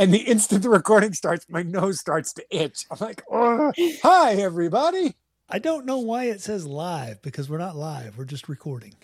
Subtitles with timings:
[0.00, 2.86] And the instant the recording starts, my nose starts to itch.
[2.90, 3.70] I'm like, oh,
[4.02, 5.14] hi, everybody.
[5.46, 8.16] I don't know why it says live because we're not live.
[8.16, 8.94] We're just recording.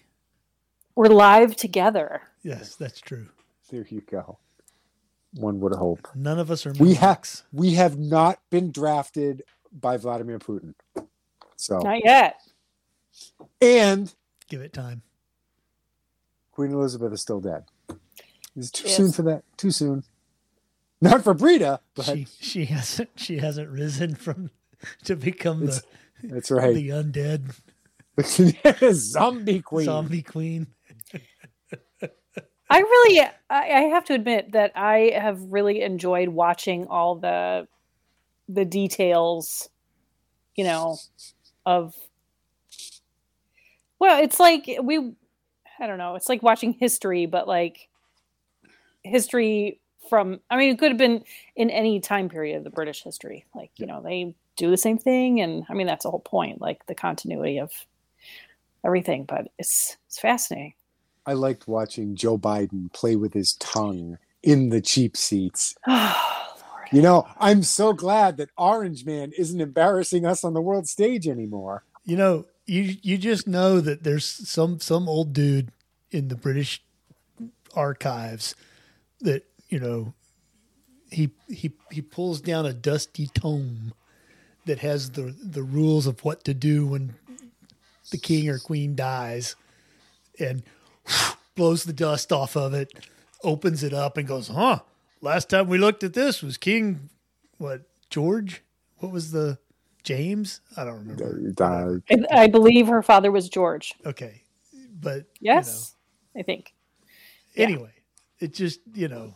[0.94, 2.22] We're live together.
[2.42, 3.28] Yes, that's true.
[3.70, 4.38] There you go.
[5.34, 6.08] One would hope.
[6.14, 6.72] None of us are.
[6.72, 7.22] We have
[7.52, 10.72] we have not been drafted by Vladimir Putin.
[11.56, 12.40] So Not yet.
[13.60, 14.14] and
[14.48, 15.02] Give it time.
[16.52, 17.64] Queen Elizabeth is still dead.
[18.56, 18.96] It's too Yes.
[18.96, 19.42] soon for that.
[19.58, 20.02] Too soon.
[21.00, 24.50] Not for Breda, but She she hasn't she hasn't risen from
[25.04, 25.82] to become the
[26.22, 26.74] that's right.
[26.74, 27.54] the undead
[28.94, 29.84] Zombie Queen.
[29.84, 30.66] zombie queen.
[32.68, 37.68] I really, I, I have to admit that I have really enjoyed watching all the,
[38.48, 39.68] the details,
[40.56, 40.98] you know,
[41.64, 41.94] of.
[44.00, 45.12] Well, it's like we,
[45.78, 46.16] I don't know.
[46.16, 47.88] It's like watching history, but like
[49.04, 49.78] history
[50.08, 50.40] from.
[50.50, 51.24] I mean, it could have been
[51.54, 53.44] in any time period of the British history.
[53.54, 56.60] Like you know, they do the same thing, and I mean that's the whole point,
[56.60, 57.72] like the continuity of
[58.84, 59.24] everything.
[59.24, 60.74] But it's it's fascinating.
[61.26, 65.76] I liked watching Joe Biden play with his tongue in the cheap seats.
[66.88, 70.86] Oh, you know, I'm so glad that Orange Man isn't embarrassing us on the world
[70.86, 71.82] stage anymore.
[72.04, 75.72] You know, you you just know that there's some some old dude
[76.10, 76.82] in the British
[77.74, 78.54] archives
[79.20, 80.14] that you know
[81.10, 83.92] he he he pulls down a dusty tome
[84.66, 87.14] that has the the rules of what to do when
[88.10, 89.56] the king or queen dies
[90.38, 90.62] and
[91.54, 92.92] blows the dust off of it
[93.42, 94.80] opens it up and goes huh
[95.20, 97.08] last time we looked at this was king
[97.58, 98.62] what george
[98.98, 99.58] what was the
[100.02, 101.40] james i don't remember
[102.10, 103.92] I, I believe her father was George.
[104.04, 104.42] okay
[105.00, 105.94] but you know, Yes,
[106.36, 106.74] I think.
[107.54, 107.64] Yeah.
[107.64, 107.92] anyway,
[108.40, 109.34] it just you know,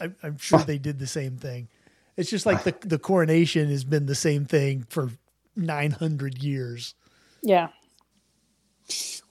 [0.00, 1.68] I'm, I'm sure they did the same thing.
[2.16, 5.10] It's just like the the coronation has been the same thing for
[5.56, 6.94] 900 years.
[7.42, 7.68] Yeah.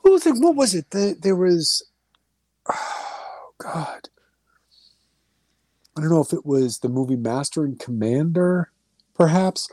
[0.02, 0.36] what was it?
[0.38, 0.90] What was it?
[0.92, 1.84] The, there was,
[2.70, 4.10] oh God,
[5.98, 8.72] I don't know if it was the movie Master and Commander,
[9.14, 9.70] perhaps,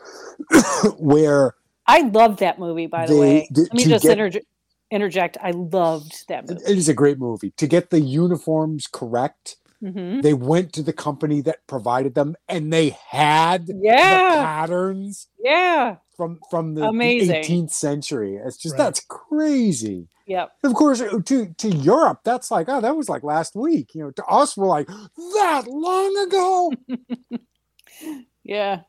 [0.98, 1.54] where
[1.86, 3.48] I loved that movie, by the They- way.
[3.50, 4.42] the- Let me just get- interj-
[4.90, 5.36] interject.
[5.42, 6.62] I loved that movie.
[6.64, 7.52] it is a great movie.
[7.56, 12.72] To get the uniforms correct, hmm they went to the company that provided them, and
[12.72, 15.96] they had the patterns Yeah.
[16.16, 18.36] from from the, the 18th century.
[18.36, 18.78] It's just Right.
[18.84, 20.08] that's crazy.
[20.26, 20.52] Yep.
[20.64, 23.94] Of course, uh, to to Europe, that's like, oh, that was like last week.
[23.94, 26.72] You know, to us, we're like that long ago.
[28.44, 28.80] Yeah.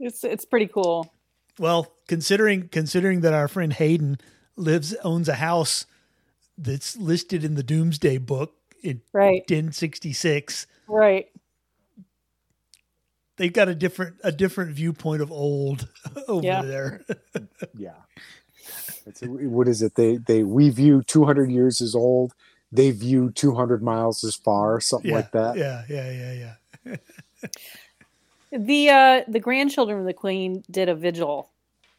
[0.00, 1.12] It's it's pretty cool.
[1.58, 4.18] Well, considering considering that our friend Hayden
[4.56, 5.86] lives owns a house
[6.58, 9.42] that's listed in the Domesday Book in Right.
[9.48, 11.30] 1066, Right.
[13.36, 15.88] they've got a different a different viewpoint of old
[16.28, 16.62] over Yeah.
[16.62, 17.04] there.
[17.76, 17.94] yeah,
[19.06, 19.94] it's a, what is it?
[19.94, 22.34] They they we view two hundred years as old.
[22.70, 25.56] They view two hundred miles as far, something yeah, like that.
[25.56, 26.54] yeah, yeah, yeah,
[26.86, 26.96] yeah.
[28.54, 31.50] The uh the grandchildren of the queen did a vigil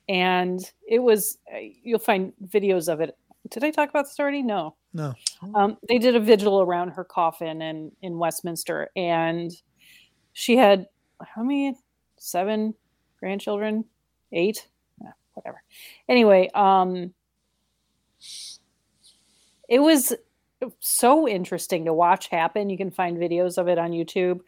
[0.07, 3.17] and it was uh, you'll find videos of it.
[3.49, 4.43] Did I talk about this already?
[4.43, 4.75] No.
[4.93, 5.13] No,
[5.55, 9.51] um, they did a vigil around her coffin in in Westminster, and
[10.33, 10.87] she had
[11.21, 11.75] how many?
[12.17, 12.73] Seven
[13.19, 13.83] grandchildren,
[14.31, 14.67] eight,
[15.33, 15.61] whatever.
[16.07, 17.13] Anyway, um,
[19.67, 20.13] it was
[20.79, 22.69] so interesting to watch happen.
[22.69, 24.41] You can find videos of it on YouTube,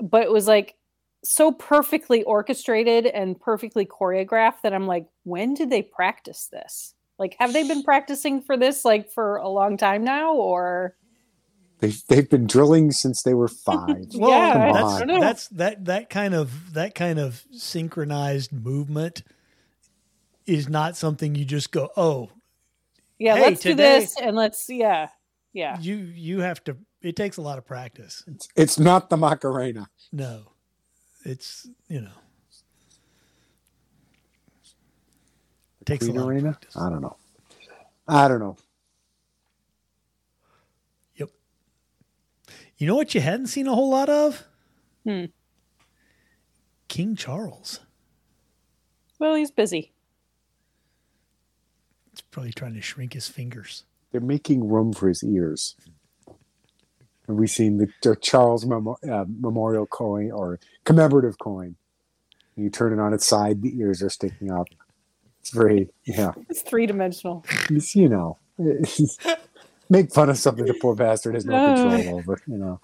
[0.00, 0.74] but it was like
[1.22, 6.94] so perfectly orchestrated and perfectly choreographed that I'm like, when did they practice this?
[7.18, 10.96] Like, have they been practicing for this like for a long time now, or
[11.80, 14.06] They've, they've been drilling since they were five.
[14.14, 15.20] Well, Yeah, Come that's, on.
[15.20, 19.22] that's that that kind of that kind of synchronized movement
[20.46, 22.30] is not something you just go, oh,
[23.18, 25.08] yeah, Hey, let's do this and let's yeah,
[25.52, 25.78] yeah.
[25.80, 26.76] you you have to.
[27.02, 28.24] It takes a lot of practice.
[28.26, 29.88] It's, it's not the Macarena.
[30.10, 30.52] No,
[31.24, 32.10] it's you know,
[35.84, 36.24] it takes Queen a lot.
[36.24, 36.50] Of Arena?
[36.52, 36.76] practice.
[36.76, 37.16] I don't know.
[38.08, 38.56] I don't know.
[41.16, 41.28] Yep.
[42.78, 44.44] You know what you hadn't seen a whole lot of?
[45.04, 45.26] Hmm.
[46.88, 47.80] King Charles.
[49.18, 49.92] Well, he's busy.
[52.12, 53.84] He's probably trying to shrink his fingers.
[54.10, 55.76] They're making room for his ears.
[57.26, 61.76] Have we seen the, the Charles Memo- uh, Memorial coin or commemorative coin?
[62.56, 64.68] You turn it on its side, the ears are sticking up.
[65.44, 67.44] It's very, yeah, It's three dimensional.
[67.68, 68.38] it's, you know,
[69.90, 71.74] make fun of something the poor bastard has no Uh.
[71.74, 72.80] control over, you know.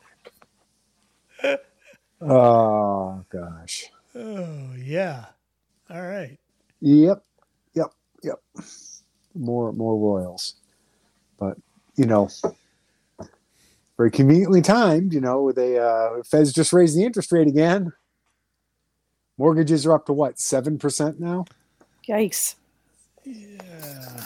[2.20, 3.86] Oh gosh.
[4.14, 5.24] Oh yeah.
[5.88, 6.38] All right.
[6.82, 7.22] Yep.
[7.72, 7.86] Yep.
[8.24, 8.42] Yep.
[9.34, 10.56] More more royals.
[11.38, 11.56] But
[11.96, 12.28] you know
[13.96, 17.90] very conveniently timed, you know, they uh Feds just raised the interest rate again.
[19.38, 21.46] Mortgages are up to what, seven percent now?
[22.10, 22.56] Yikes.
[23.24, 24.24] Yeah.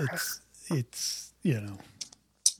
[0.00, 1.76] It's it's you know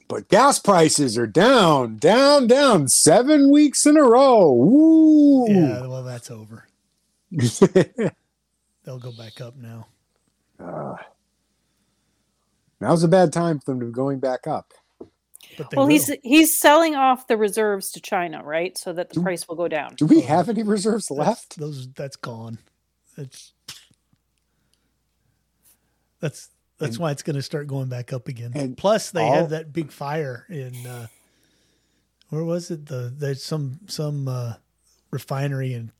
[0.08, 4.52] But gas prices are down, down, down seven weeks in a row.
[4.52, 5.46] Ooh.
[5.48, 5.86] yeah.
[5.86, 6.66] Well, that's over.
[7.30, 9.86] They'll go back up now.
[10.58, 10.96] Uh,
[12.80, 14.72] now's a bad time for them to be going back up.
[15.56, 15.92] But Well, will.
[15.92, 18.76] he's he's selling off the reserves to China, right?
[18.76, 19.94] So that the Do- price will go down.
[19.96, 21.58] Do we have any reserves That's- left?
[21.58, 22.58] Those that's gone.
[23.18, 23.52] It's
[26.20, 26.48] that's
[26.78, 28.52] that's And- why it's going to start going back up again.
[28.54, 31.08] and Plus, they all- had that big fire in uh,
[32.30, 32.86] where was it?
[32.86, 34.54] The there's some some uh,
[35.10, 35.90] refinery in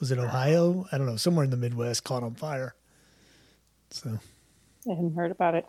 [0.00, 0.86] was it Ohio?
[0.92, 1.16] I don't know.
[1.16, 2.74] Somewhere in the Midwest caught on fire.
[3.90, 4.18] So
[4.86, 5.66] I hadn't heard about it.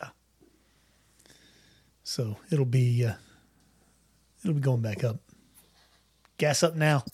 [0.00, 0.08] Yeah.
[2.02, 3.14] So it'll be uh,
[4.42, 5.18] it'll be going back up.
[6.38, 7.04] Gas up now.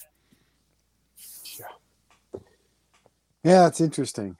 [3.45, 4.37] Yeah, it's interesting.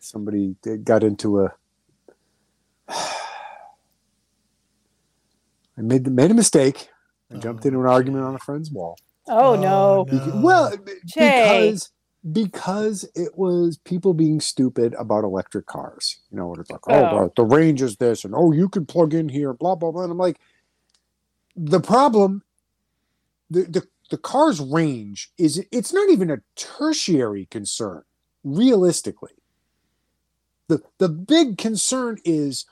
[0.00, 1.54] Somebody got into a.
[2.88, 3.12] I
[5.82, 6.88] made made a mistake.
[7.32, 8.96] I jumped Oh, into an argument on a friend's wall.
[9.28, 10.06] Oh, Oh, no.
[10.10, 10.40] no.
[10.42, 11.70] Well, b- Jay.
[11.72, 11.90] because
[12.32, 16.20] because it was people being stupid about electric cars.
[16.30, 17.08] You know, what it's like, oh, Oh.
[17.08, 20.02] the, the range is this, and oh, you can plug in here, blah blah blah.
[20.04, 20.38] And I'm like,
[21.56, 22.42] the problem,
[23.50, 28.02] the the the car's range is it's not even a tertiary concern,
[28.44, 29.32] realistically.
[30.68, 32.64] The the big concern is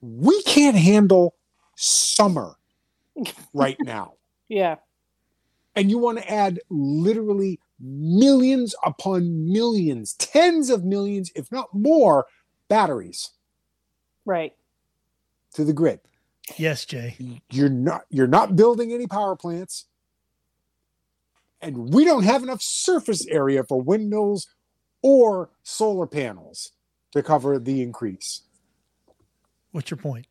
[0.00, 1.34] we can't handle
[1.76, 2.56] summer
[3.52, 4.14] right now
[4.48, 4.76] Yeah.
[5.76, 12.26] and you want to add literally millions upon millions, tens of millions, if not more,
[12.68, 13.30] batteries
[14.24, 14.54] Right.
[15.54, 16.00] to the grid.
[16.56, 17.16] Yes, Jay.
[17.50, 19.86] You're not you're not building any power plants.
[21.62, 24.48] And we don't have enough surface area for windmills
[25.02, 26.72] or solar panels
[27.12, 28.42] to cover the increase.
[29.72, 30.26] What's your point?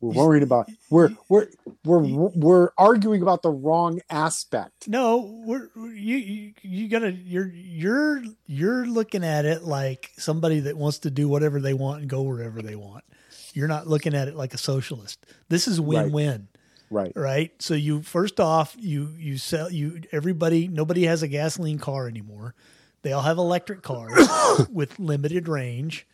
[0.00, 1.48] We're worried about we're we're
[1.84, 1.98] we're
[2.34, 4.88] we're arguing about the wrong aspect.
[4.88, 10.78] No, we're you you, you gotta you're you're you're looking at it like somebody that
[10.78, 13.04] wants to do whatever they want and go wherever they want.
[13.52, 15.26] You're not looking at it like a socialist.
[15.50, 16.48] This is win-win,
[16.88, 17.12] Right.
[17.14, 17.50] right?
[17.60, 22.54] So you first off, you you sell you everybody nobody has a gasoline car anymore.
[23.02, 24.28] They all have electric cars
[24.70, 26.06] with limited range,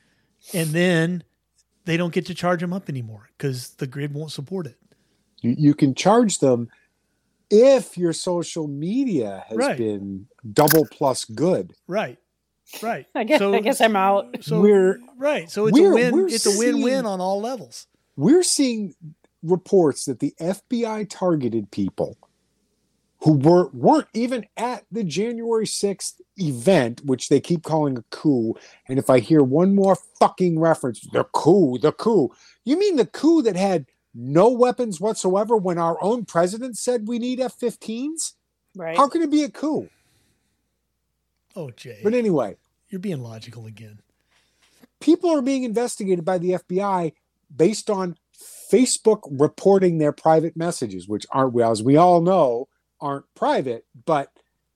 [0.54, 1.24] and then
[1.84, 4.76] they don't get to charge them up anymore because the grid won't support it.
[5.40, 6.68] You, you can charge them
[7.50, 9.76] if your social media has Right.
[9.78, 11.72] been double plus good.
[11.86, 12.18] Right.
[12.82, 13.06] Right.
[13.14, 14.42] I guess- I guess I'm out.
[14.42, 15.48] So We're- right.
[15.50, 16.28] So it's a win.
[16.28, 17.86] It's a win-win seeing- on all levels.
[18.16, 18.94] We're seeing
[19.42, 22.16] reports that the FBI targeted people
[23.26, 28.54] who were weren't even at the January 6th event, which they keep calling a coup.
[28.88, 32.30] And if I hear one more fucking reference, the coup, the coup.
[32.64, 37.18] You mean the coup that had no weapons whatsoever when our own president said we
[37.18, 38.34] need F-15s?
[38.76, 38.96] Right.
[38.96, 39.88] How can it be a coup?
[41.56, 42.54] Oh, Jay, But anyway,
[42.90, 43.98] you're being logical again.
[45.00, 47.12] people are being investigated by the FBI
[47.56, 48.16] based on
[48.72, 52.68] Facebook reporting their private messages, which aren't, well, as we all know,
[53.00, 54.32] aren't private, but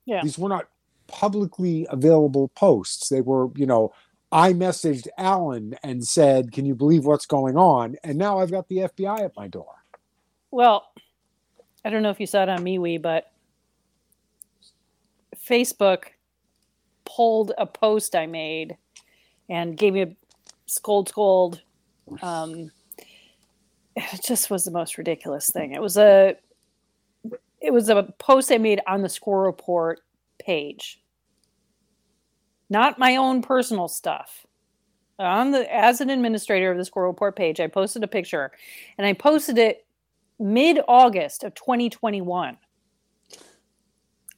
[0.06, 0.22] Yeah.
[0.22, 0.68] these were not
[1.06, 3.08] publicly available posts.
[3.08, 3.92] They were, you know,
[4.32, 7.96] I messaged Alan and said, Can you believe what's going on?
[8.04, 9.74] And now I've got the FBI at my door.
[10.50, 10.92] Well,
[11.84, 13.32] I don't know if you saw it on MeWe, but
[15.36, 16.04] Facebook
[17.04, 18.76] pulled a post I made
[19.48, 20.16] and gave me a
[20.66, 21.62] scold scold.
[22.22, 22.70] Um,
[23.96, 25.72] it just was the most ridiculous thing.
[25.72, 26.36] It was a
[27.60, 30.00] it was a post I made on the Squirrel Report
[30.38, 31.02] page,
[32.68, 34.46] not my own personal stuff.
[35.18, 38.52] On the as an administrator of the Squirrel Report page, I posted a picture,
[38.96, 39.86] and I posted it
[40.38, 42.56] mid August of 2021,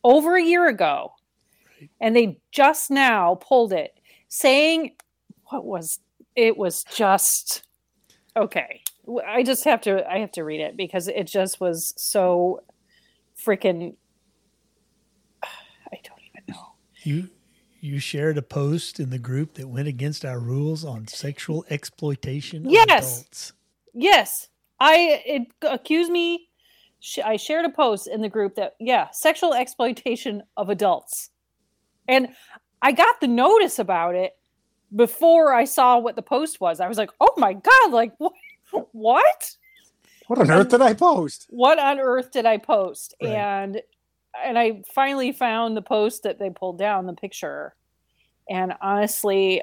[0.03, 1.13] over a year ago.
[1.81, 1.91] Right.
[2.01, 3.93] And they just now pulled it,
[4.27, 4.97] saying,
[5.45, 6.01] what was
[6.35, 6.57] it?
[6.57, 7.63] Was just
[8.37, 8.83] okay.
[9.27, 12.63] I just have to, I have to read it because it just was so
[13.45, 13.95] freaking.
[15.43, 16.73] I don't even know.
[17.03, 17.29] You
[17.81, 22.67] you shared a post in the group that went against our rules on sexual exploitation
[22.67, 23.19] of Yes.
[23.19, 23.53] adults.
[23.95, 26.49] Yes, I it accused me
[27.25, 31.31] I shared a post in the group that yeah, sexual exploitation of adults,
[32.07, 32.29] and
[32.81, 34.33] I got the notice about it
[34.95, 36.81] before I saw what the post was.
[36.81, 38.33] I was like, oh my god, like what?
[38.93, 39.57] What?
[40.33, 41.47] What on earth did I post?
[41.51, 43.15] What on earth did I post?
[43.23, 43.33] Right.
[43.33, 43.83] And
[44.43, 47.75] and I finally found the post that they pulled down the picture,
[48.49, 49.61] and honestly,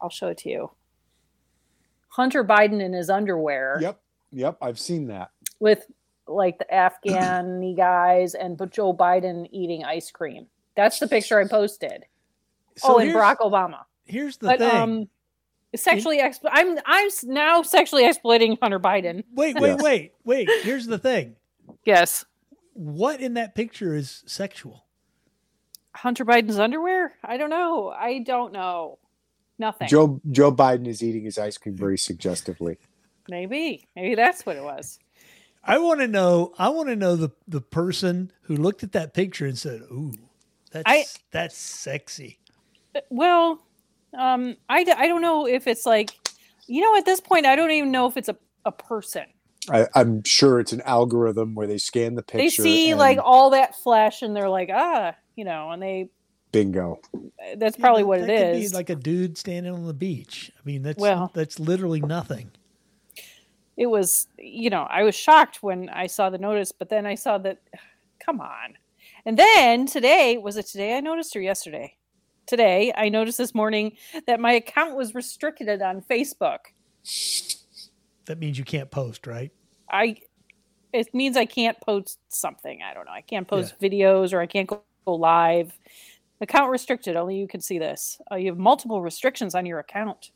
[0.00, 0.70] I'll show it to you.
[2.10, 5.30] Hunter Biden in his underwear Yep, yep, I've seen that.
[5.60, 5.84] with
[6.28, 10.46] like the Afghani guys and but Joe Biden eating ice cream.
[10.76, 12.04] That's the picture I posted.
[12.76, 13.80] So oh, and Barack Obama.
[14.04, 14.70] Here's the But thing.
[14.70, 15.08] um,
[15.76, 19.24] sexually expl- I'm I'm now sexually exploiting Hunter Biden.
[19.34, 19.82] wait, wait, Yes.
[19.82, 20.48] wait, wait.
[20.62, 21.36] Here's the thing.
[21.84, 22.24] Yes,
[22.74, 24.84] What in that picture is sexual?
[25.94, 27.14] Hunter Biden's underwear.
[27.24, 27.88] I don't know.
[27.88, 28.98] I don't know.
[29.58, 29.88] Nothing.
[29.88, 32.78] Joe Joe Biden is eating his ice cream very suggestively.
[33.28, 34.98] Maybe maybe that's what it was.
[35.64, 36.54] I want to know.
[36.58, 40.14] I want to know the the person who looked at that picture and said, "Ooh,
[40.70, 42.38] that's I- that's sexy."
[42.94, 43.60] Uh, Well,
[44.16, 46.10] um, I, I don't know if it's like,
[46.66, 49.24] you know, at this point, I don't even know if it's a, a person.
[49.70, 52.38] I, I'm sure it's an algorithm where they scan the picture.
[52.42, 56.08] they see and like all that flesh and they're like, ah, you know, and they,
[56.52, 57.00] bingo.
[57.58, 58.70] that's probably Yeah, what that it could is.
[58.70, 60.50] Be like a dude standing on the beach.
[60.56, 62.50] I mean, that's Well- that's literally nothing.
[63.76, 67.14] it was, you know, I was shocked when I saw the notice, but then I
[67.14, 67.58] saw that,
[68.24, 68.78] come on.
[69.26, 71.94] And then today, was it today I noticed or yesterday?
[72.52, 73.92] Today, I noticed this morning
[74.26, 76.58] that my account was restricted on Facebook.
[78.24, 79.52] That means you can't post, right?
[79.90, 80.16] I
[80.94, 82.80] it means I can't post something.
[82.82, 83.12] I don't know.
[83.12, 85.78] I can't post videos or I can't go, go live.
[86.40, 87.16] Account restricted.
[87.16, 88.18] Only you can see this.
[88.32, 90.30] Uh, you have multiple restrictions on your account.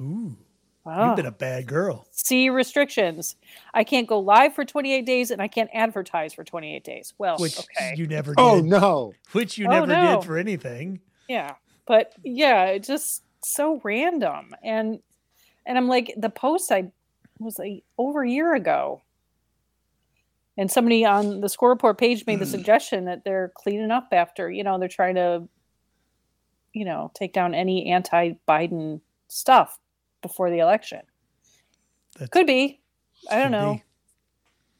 [0.00, 0.36] Ooh,
[0.84, 1.08] Wow.
[1.08, 2.06] you've been a bad girl.
[2.12, 3.34] see restrictions.
[3.72, 7.12] I can't go live for 28 days and I can't advertise for 28 days.
[7.18, 7.94] Well, Which okay.
[7.96, 8.40] you never did.
[8.42, 9.14] Oh no.
[9.32, 10.16] Which you Oh, never no.
[10.20, 11.00] did for anything.
[11.28, 11.54] Yeah.
[11.86, 14.54] But yeah, it's just so random.
[14.62, 15.00] And
[15.66, 16.92] and I'm like the post I
[17.38, 19.02] was like over a year ago.
[20.56, 22.50] And somebody on the Squirrel Report page made the hmm.
[22.52, 25.48] suggestion that they're cleaning up after, you know, they're trying to,
[26.72, 29.80] you know, take down any anti Biden stuff
[30.22, 31.00] before the election.
[32.14, 32.80] That's- Could be.
[33.28, 33.74] I don't know.
[33.74, 33.84] be.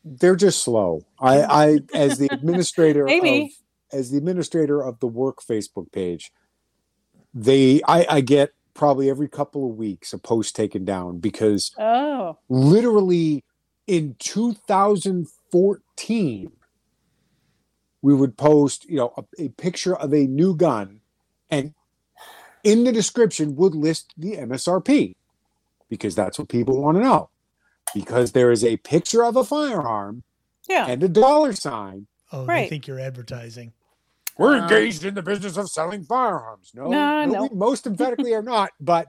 [0.05, 1.05] They're just slow.
[1.19, 3.57] I, I as the administrator Maybe.
[3.93, 6.33] As the administrator of the work Facebook page,
[7.33, 12.39] they I, I get probably every couple of weeks a post taken down because Oh.
[12.49, 13.45] literally
[13.87, 16.53] in 2014
[18.03, 21.01] we would post you know a, a picture of a new gun
[21.51, 21.75] and
[22.63, 25.15] in the description would list the msrp
[25.89, 27.29] because that's what people want to know
[27.95, 30.23] because there is a picture of a firearm
[30.69, 30.87] Yeah.
[30.87, 33.73] and a dollar sign Oh, they think you're advertising.
[34.39, 37.43] we're Um, engaged in the business of selling firearms no No, no.
[37.45, 39.07] we most emphatically are not but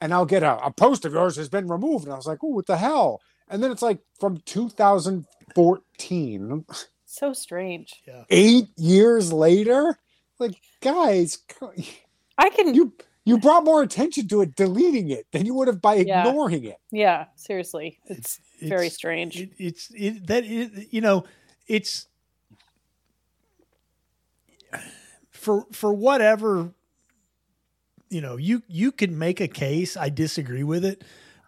[0.00, 2.38] and i'll get a, a post of yours has been removed and i was like
[2.42, 6.64] oh what the hell and then it's like from 2014
[7.04, 8.02] So strange.
[8.06, 8.24] Yeah.
[8.30, 9.98] eight years later
[10.38, 11.38] like guys
[12.38, 12.92] I can you
[13.24, 16.26] you brought more attention to it deleting it than you would have by Yeah.
[16.28, 17.98] ignoring it yeah, seriously.
[18.06, 19.40] It's, very It's- strange.
[19.40, 21.24] It, it's it, that it, you know
[21.66, 22.06] it's
[25.30, 26.72] for for whatever
[28.10, 29.96] you know you you can make a case.
[29.96, 31.02] I disagree with it,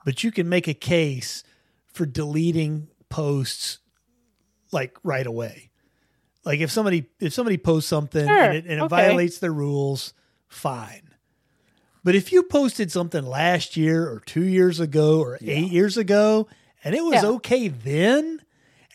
[0.05, 1.45] but you can make a case
[1.93, 3.79] for deleting posts
[4.73, 5.71] like right away.
[6.45, 8.89] Like if somebody if somebody posts something Sure, and it, and it okay.
[8.89, 10.15] violates the rules,
[10.49, 11.03] fine.
[12.05, 16.49] But if you posted something last year or two years ago or eight years ago
[16.85, 17.31] and it was Yeah.
[17.31, 18.41] okay then,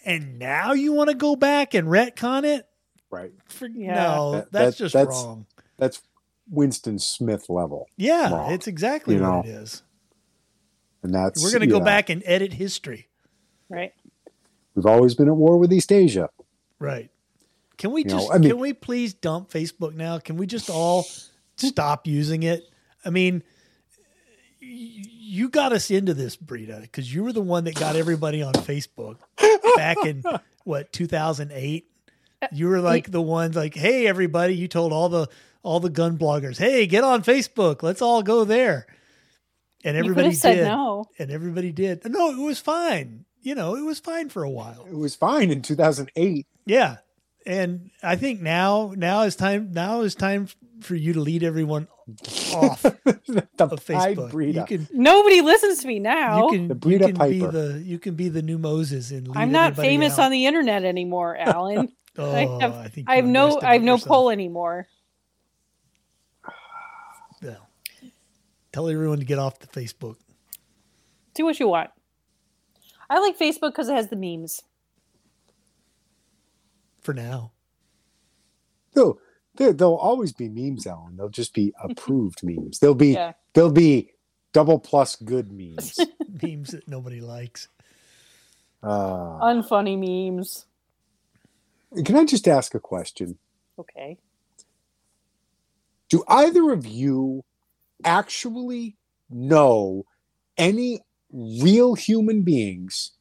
[0.06, 2.66] and now you want to go back and retcon it,
[3.14, 3.96] right for, Yeah.
[3.96, 5.46] no, That- that's that- just that's- wrong.
[5.78, 6.02] that's
[6.50, 9.84] winston smith level Yeah, wrong, it's exactly you what it is.
[11.02, 13.08] and that's We're going to go yeah, back and edit history.
[13.70, 13.94] right.
[14.76, 16.30] we've always been at war with east asia
[16.80, 17.10] Right.
[17.78, 20.20] Can we You know, just I mean- can we please dump Facebook now?
[20.20, 21.06] Can we just all
[21.56, 22.66] stop using it?
[23.06, 23.42] I mean,
[24.60, 28.54] you got us into this, Breda, because you were the one that got everybody on
[28.54, 29.18] Facebook
[29.76, 30.24] back in
[30.66, 31.90] what 2008.
[32.52, 35.28] You were like the ones like, "Hey, everybody!" You told all the
[35.64, 37.84] all the gun bloggers, "Hey, get on Facebook.
[37.84, 38.86] Let's all go there."
[39.86, 41.06] And You could everybody have said did, no.
[41.20, 42.10] and everybody did.
[42.10, 43.26] No, it was fine.
[43.42, 44.86] You know, it was fine for a while.
[44.90, 46.98] it was fine in 2008 Yeah.
[47.46, 50.48] And I think now now is time now is time
[50.80, 51.90] for you to lead everyone
[52.54, 54.32] off the of Facebook.
[54.32, 54.60] Breda.
[54.62, 56.46] You can Nobody listens to me now.
[56.50, 59.28] you can The you Breda can be the you can be the new Moses and
[59.28, 60.26] lead I'm not famous out.
[60.28, 61.90] on the internet anymore, Alan.
[62.18, 64.08] Oh, I have- I think I have no I have no yourself.
[64.08, 64.88] pull anymore.
[67.42, 67.58] Yeah.
[68.72, 70.16] Tell everyone to get off the Facebook.
[71.34, 71.90] Do what you want.
[73.10, 74.62] I like Facebook because it has the memes.
[77.02, 77.52] For now,
[78.96, 79.20] No,
[79.56, 81.18] there, there'll always be memes, Alan.
[81.18, 82.80] They'll just be approved memes.
[82.80, 83.34] They'll be Yeah.
[83.54, 84.12] they'll be
[84.54, 86.00] double plus good memes.
[86.42, 87.68] memes that nobody likes.
[88.82, 90.66] Uh, Unfunny memes.
[92.06, 93.38] Can I just ask a question?
[93.78, 94.18] Okay.
[96.10, 97.44] Do either of you
[98.04, 98.98] actually
[99.30, 100.06] know
[100.58, 103.14] any real human beings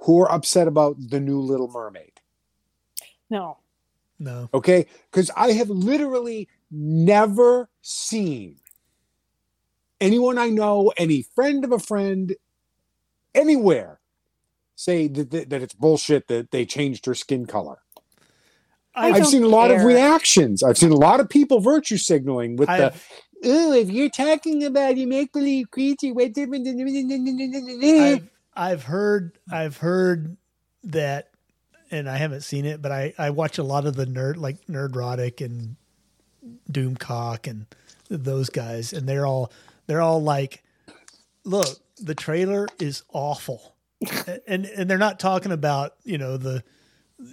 [0.00, 2.20] who are upset about the new Little Mermaid?
[3.28, 3.58] No.
[4.18, 8.56] No, Okay, because I have literally never seen
[10.00, 12.34] anyone I know, any friend of a friend,
[13.34, 13.99] anywhere
[14.80, 17.78] say that, that, that it's bullshit that they changed her skin color.
[18.94, 20.62] I I've seen a lot of reactions.
[20.62, 23.08] I've seen a lot of people virtue signaling with the, I've,
[23.44, 26.66] oh, if you're talking about a make believe creature, what different.
[26.66, 30.36] I've I've heard I've heard
[30.84, 31.30] that,
[31.90, 34.66] and I haven't seen it, but I I watch a lot of the nerd like
[34.66, 35.76] Nerdrotic and
[36.72, 37.66] Doomcock and
[38.08, 39.52] those guys, and they're all
[39.86, 40.64] they're all like,
[41.44, 41.68] look,
[41.98, 43.74] the trailer is awful,
[44.46, 46.62] and and they're not talking about you know the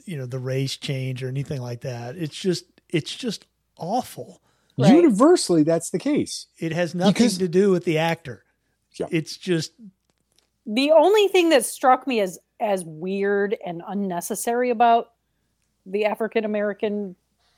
[0.05, 2.15] you know the race change or anything like that.
[2.17, 3.45] It's just it's just
[3.77, 4.41] awful.
[4.77, 4.93] Right.
[4.95, 6.47] Universally, that's the case.
[6.59, 8.43] It has nothing Because- to do with the actor.
[8.99, 9.07] Yeah.
[9.11, 9.71] It's just
[10.65, 15.11] The only thing that struck me as as weird and unnecessary about
[15.85, 17.15] the African American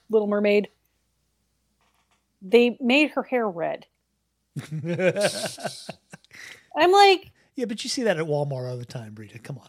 [0.10, 0.70] Little Mermaid,
[2.42, 3.86] they made her hair red.
[6.76, 9.38] I'm like, Yeah, but you see that at Walmart all the time, Breda.
[9.40, 9.68] Come on.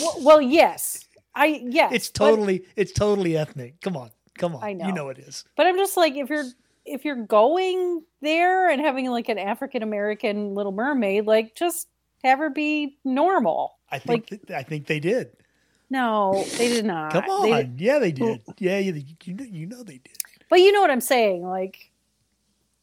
[0.00, 3.82] well, well yes, I yes, It's totally it's totally ethnic.
[3.82, 4.10] Come on.
[4.38, 4.64] Come on.
[4.64, 4.86] I know.
[4.86, 5.44] You know it is.
[5.54, 6.46] But I'm just like, if you're
[6.86, 11.86] if you're going there and having like an African American Little Mermaid, like just
[12.24, 13.76] have her be normal.
[13.90, 15.32] I think th- I think they did.
[15.90, 17.12] No, they did not.
[17.12, 17.76] Come They on.
[17.76, 18.40] did- yeah, they did.
[18.58, 20.16] Yeah, you, you know you know they did.
[20.48, 21.42] but you know what I'm saying?
[21.42, 21.90] Like,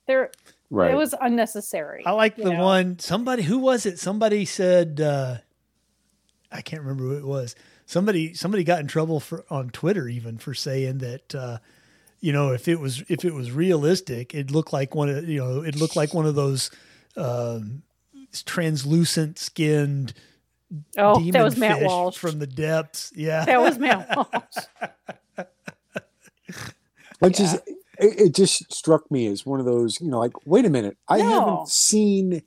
[0.05, 0.29] there
[0.69, 0.91] Right.
[0.91, 2.03] it was unnecessary.
[2.05, 2.63] I like the know?
[2.63, 3.99] one somebody who was it?
[3.99, 5.37] Somebody said uh
[6.51, 7.55] I can't remember who it was.
[7.85, 11.57] Somebody somebody got in trouble for on Twitter even for saying that uh
[12.19, 15.39] you know if it was if it was realistic it looked like one of you
[15.39, 16.71] know it looked like one of those
[17.15, 17.83] um
[18.45, 20.13] translucent skinned
[20.97, 22.17] Oh, demon that was Matt Walsh.
[22.17, 23.11] from the depths.
[23.15, 23.45] Yeah.
[23.45, 24.65] that was Matt Walsh.
[27.19, 27.57] Which is
[27.99, 30.97] it, it just struck me as one of those, you know, like, wait a minute,
[31.07, 31.29] I No.
[31.29, 32.41] haven't seen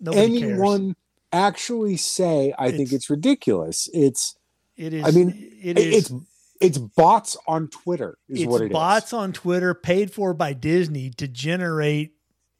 [0.00, 0.50] Nobody cares.
[0.52, 0.96] anyone
[1.32, 3.88] actually say I think It's- it's ridiculous.
[3.92, 4.36] It's
[4.76, 5.30] It is I mean,
[5.62, 6.12] it it- is it's
[6.60, 8.72] it's bots on Twitter is it's what it is.
[8.72, 12.12] bots on Twitter paid for by Disney to generate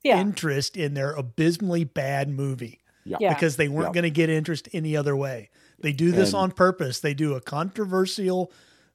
[0.05, 3.33] Yeah, interest in their abysmally bad movie yeah.
[3.33, 3.93] because they weren't Yeah.
[3.95, 5.49] going to get interest any other way.
[5.81, 7.01] They do this And- on purpose.
[7.01, 8.51] They do a controversial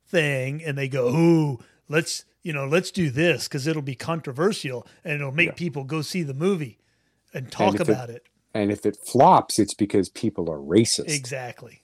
[0.08, 4.86] thing and they go, "Ooh, let's, you know, let's do this cuz it'll be controversial
[5.04, 5.54] and it'll make Yeah.
[5.56, 6.80] people go see the movie
[7.34, 8.24] and talk it- about it.
[8.54, 11.84] And if it flops, it's because people are racist, Exactly.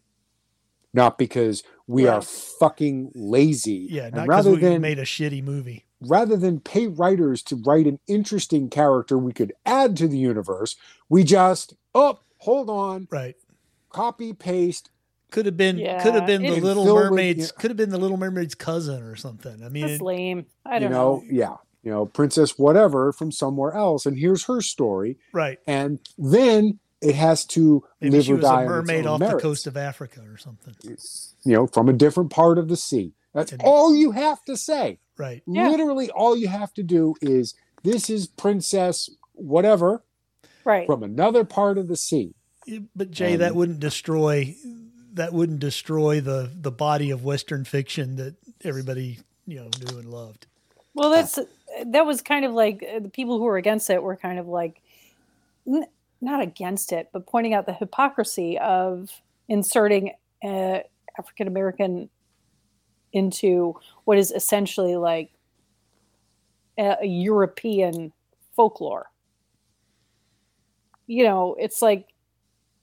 [0.93, 3.88] not because we are fucking lazy.
[3.89, 5.86] Yeah, not rather we than made a shitty movie.
[6.02, 10.76] rather than pay writers to write an interesting character we could add to the universe,
[11.08, 13.36] we just oh hold on, Right.
[13.89, 14.89] copy paste.
[15.31, 17.61] Could have been Yeah, could have been the Little Fill with- Mermaid's yeah.
[17.61, 19.61] could have been the Little Mermaid's cousin or something.
[19.63, 20.45] I mean, That's it- lame.
[20.65, 21.23] I don't know, know.
[21.29, 25.59] yeah, you know, princess whatever from somewhere else, and here's her story, right.
[25.67, 29.35] and then it has to Maybe live she or was die a mermaid off merits.
[29.35, 30.73] the coast of Africa or something.
[31.43, 33.13] you know, from a different part of the sea.
[33.33, 34.99] That's And- all you have to say.
[35.17, 35.43] Right.
[35.45, 35.69] Yeah.
[35.69, 40.03] Literally, all you have to do is this is princess whatever
[40.63, 40.85] Right.
[40.87, 42.33] from another part of the sea.
[42.95, 44.55] But Jay, that wouldn't destroy
[45.17, 50.10] that wouldn't destroy the the body of Western fiction that everybody you know knew and
[50.10, 50.47] loved.
[50.93, 51.38] Well, that's
[51.86, 54.47] that was kind of like uh, the people who were against it were kind of
[54.47, 54.82] like
[55.67, 55.88] n-
[56.21, 59.10] not against it, but pointing out the hypocrisy of
[59.47, 60.80] inserting uh,
[61.19, 62.10] African American
[63.13, 63.75] into
[64.06, 65.32] what is essentially like
[66.77, 68.12] a, a European
[68.56, 69.10] folklore.
[71.06, 72.08] You know, it's like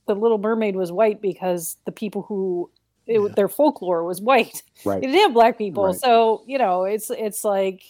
[0.07, 2.69] the Little Mermaid was white because the people who
[3.07, 3.27] it, Yeah.
[3.35, 5.01] their folklore was white Right.
[5.01, 5.95] they didn't have black people Right.
[5.95, 7.83] so you know it's it's like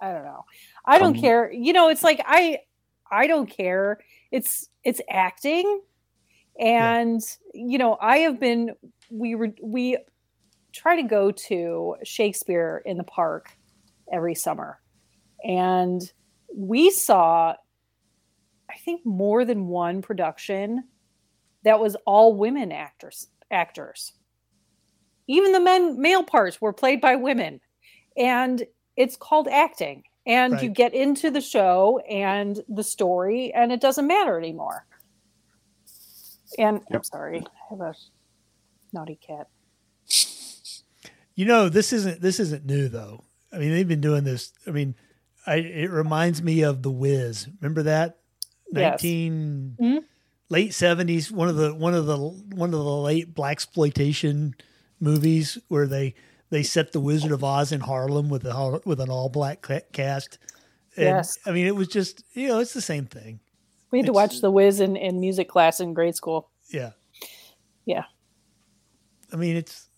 [0.00, 0.44] i don't know
[0.88, 1.50] I don't Come- care.
[1.52, 2.60] You know, it's like I
[3.10, 3.98] I don't care.
[4.30, 5.80] It's it's acting.
[6.60, 7.20] And
[7.54, 8.70] you know, I have been
[9.10, 9.98] we were we
[10.72, 13.50] try to go to Shakespeare in the park
[14.12, 14.78] every summer.
[15.44, 16.00] And
[16.54, 17.54] we saw
[18.70, 20.84] I think more than one production
[21.64, 24.12] that was all women actors actors.
[25.28, 27.60] Even the men male parts were played by women.
[28.16, 28.64] And
[28.96, 30.04] it's called acting.
[30.26, 34.84] And you get into the show and the story and it doesn't matter anymore.
[36.58, 37.94] And I'm sorry, I have a
[38.92, 39.48] naughty cat.
[41.36, 43.24] You know, this isn't this isn't new though.
[43.52, 44.52] I mean, they've been doing this.
[44.66, 44.96] I mean,
[45.46, 47.48] I it reminds me of The Wiz.
[47.60, 48.18] Remember that?
[48.72, 49.02] Yes.
[49.02, 50.04] 19 Mhm.
[50.48, 54.54] late 70s, one of the one of the one of the late black exploitation
[55.00, 56.14] movies where they
[56.50, 60.38] they set the Wizard of Oz in Harlem with a with an all black cast.
[60.96, 61.38] And, Yes.
[61.44, 63.40] I mean, it was just, you know, it's the same thing.
[63.90, 66.50] We had to watch The Wiz in, in music class in grade school.
[66.70, 66.92] Yeah.
[67.84, 68.04] Yeah.
[69.32, 69.88] I mean, it's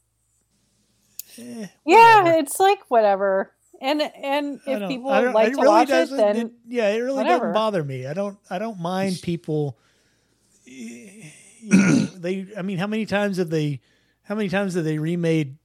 [1.39, 3.53] eh, Yeah, it's like whatever.
[3.81, 6.99] And and if people I like it to really watch it, doesn't- then yeah, it
[6.99, 7.39] really whatever.
[7.47, 8.07] doesn't bother me.
[8.07, 9.79] I don't I don't mind people.
[10.65, 11.23] You
[11.65, 11.77] know,
[12.17, 13.81] they I mean, how many times have they?
[14.25, 15.57] How many times have they remade?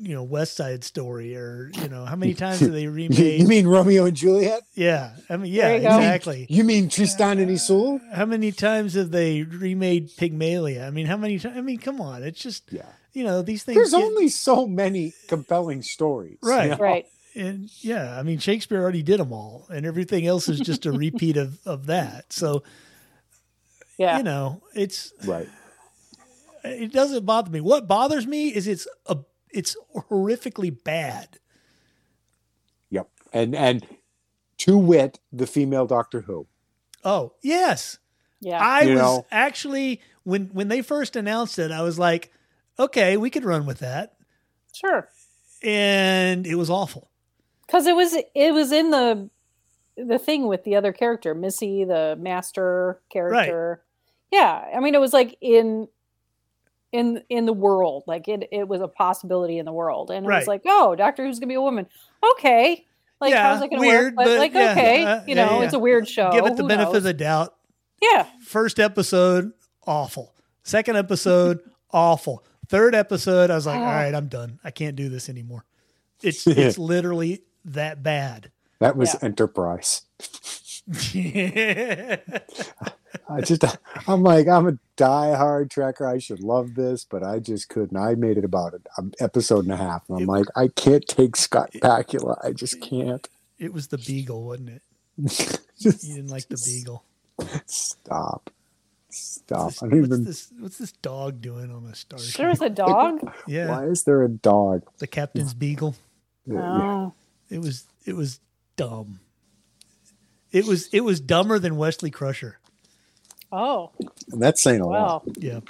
[0.00, 3.40] You know, West Side Story, or you know, how many times have they remade?
[3.40, 4.62] you mean Romeo and Juliet?
[4.74, 5.96] yeah, I mean, yeah, you go.
[5.96, 6.46] exactly.
[6.48, 8.00] You mean Tristan and Isolde?
[8.12, 10.84] Uh, how many times have they remade Pygmalion?
[10.84, 11.56] I mean, how many times?
[11.58, 12.82] I mean, come on, it's just Yeah.
[13.12, 13.74] you know these things.
[13.74, 16.38] There's get- only so many compelling stories.
[16.44, 16.70] you Right.
[16.70, 16.76] know?
[16.76, 17.06] right.
[17.38, 20.92] And yeah, I mean Shakespeare already did them all, and everything else is just a
[21.06, 22.32] repeat of of that.
[22.32, 22.62] So
[23.96, 24.18] Yeah.
[24.18, 25.48] you know, it's Right.
[26.64, 27.60] it doesn't bother me.
[27.60, 29.18] What bothers me is it's a
[29.50, 31.38] it's horrifically bad.
[32.90, 33.08] Yep.
[33.32, 33.86] And and
[34.58, 36.46] to wit, the female Doctor Who.
[37.04, 37.98] Oh yes,
[38.40, 38.58] yeah.
[38.60, 39.26] I You was know.
[39.30, 42.32] actually when when they first announced it, I was like,
[42.78, 44.14] okay, we could run with that,
[44.74, 45.08] sure.
[45.62, 47.10] and it was awful.
[47.68, 49.30] Because it was it was in the
[49.96, 53.82] the thing with the other character, Missy, the master character.
[54.32, 54.64] Yeah.
[54.74, 55.86] I mean it was like in
[56.92, 58.04] in in the world.
[58.06, 60.10] Like it it was a possibility in the world.
[60.10, 60.38] And it Right.
[60.38, 61.86] was like, oh, Doctor Who's gonna be a woman.
[62.32, 62.86] Okay.
[63.20, 64.16] Like Yeah, how's it gonna weird, work?
[64.16, 65.64] But, but like, yeah, okay, uh, you know, yeah.
[65.66, 66.30] it's a weird show.
[66.32, 67.54] Give it the Who benefit of the doubt.
[68.00, 68.26] Yeah.
[68.44, 69.52] First episode,
[69.86, 70.34] awful.
[70.62, 71.58] Second episode,
[71.90, 72.44] awful.
[72.68, 74.60] Third episode, I was like, all right, I'm done.
[74.62, 75.64] I can't do this anymore.
[76.22, 77.42] It's it's literally
[77.74, 78.50] that bad.
[78.80, 79.20] That was Yeah.
[79.22, 80.02] Enterprise.
[83.28, 83.64] I just
[84.08, 86.06] I'm like I'm a diehard Trekker.
[86.10, 87.96] I should love this, but I just couldn't.
[87.96, 91.06] I made it about an um, episode and a half, and I'm like, I can't
[91.06, 92.38] take Scott Bakula.
[92.44, 93.26] I just can't.
[93.58, 94.82] it was the beagle, wasn't it?
[95.78, 97.04] Just You didn't like the beagle.
[97.66, 98.50] stop,
[99.10, 99.64] stop.
[99.66, 100.24] What's, I don't what's even.
[100.24, 100.52] this?
[100.58, 102.36] What's this dog doing on a starship?
[102.36, 103.32] There was a dog.
[103.46, 104.82] yeah, Why is there a dog?
[104.98, 105.96] the captain's beagle.
[106.46, 106.60] Yeah.
[106.60, 107.14] Oh.
[107.50, 108.40] It was it was
[108.76, 109.20] dumb.
[110.52, 112.58] It was it was dumber than Wesley Crusher.
[113.50, 113.92] Oh.
[114.30, 115.24] And that's saying a lot.
[115.38, 115.60] Yeah,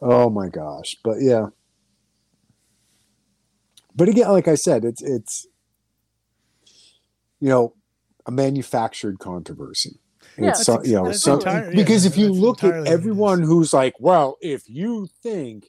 [0.00, 0.96] Oh my gosh.
[1.02, 1.48] But yeah.
[3.94, 5.46] But again, like I said, it's it's
[7.40, 7.74] you know,
[8.26, 9.98] a manufactured controversy.
[10.38, 12.80] Yeah, It's so, that's you know, so, entire- because yeah, if you look at entirely
[12.82, 15.66] what it everyone who's like, well, if you think,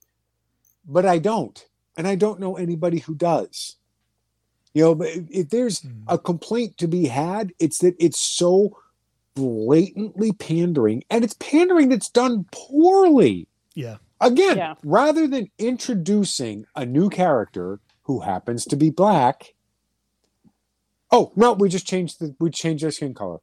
[0.85, 1.65] but I don't,
[1.97, 3.77] and I don't know anybody who does.
[4.73, 5.89] You know, but if, if there's Hmm.
[6.07, 8.77] a complaint to be had, it's that it's so
[9.35, 13.47] blatantly pandering, and it's pandering that's done poorly.
[13.75, 14.75] yeah, Again, Yeah.
[14.83, 19.53] rather than introducing a new character who happens to be black,
[21.11, 23.39] oh no, we just changed the we changed their skin color.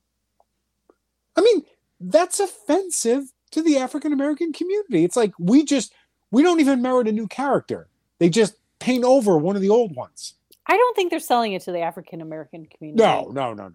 [1.36, 1.62] I mean,
[2.00, 5.04] that's offensive to the African American community.
[5.04, 5.92] It's like we just
[6.30, 7.88] we don't even merit a new character.
[8.18, 10.34] They just paint over one of the old ones.
[10.68, 13.02] I don't think they're selling it to the African American community.
[13.02, 13.74] No, no, no, no.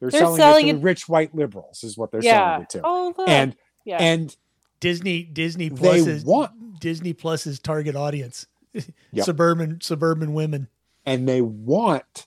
[0.00, 2.50] They're, They're selling, selling it to it- rich white liberals, is what they're yeah.
[2.52, 2.80] selling it to.
[2.84, 3.28] Oh, look.
[3.28, 3.98] and yeah.
[3.98, 4.36] and
[4.80, 8.46] Disney Disney They Plus is want- Disney Plus's target audience.
[9.12, 9.24] Yep.
[9.26, 10.66] Suburban suburban women.
[11.06, 12.26] and they want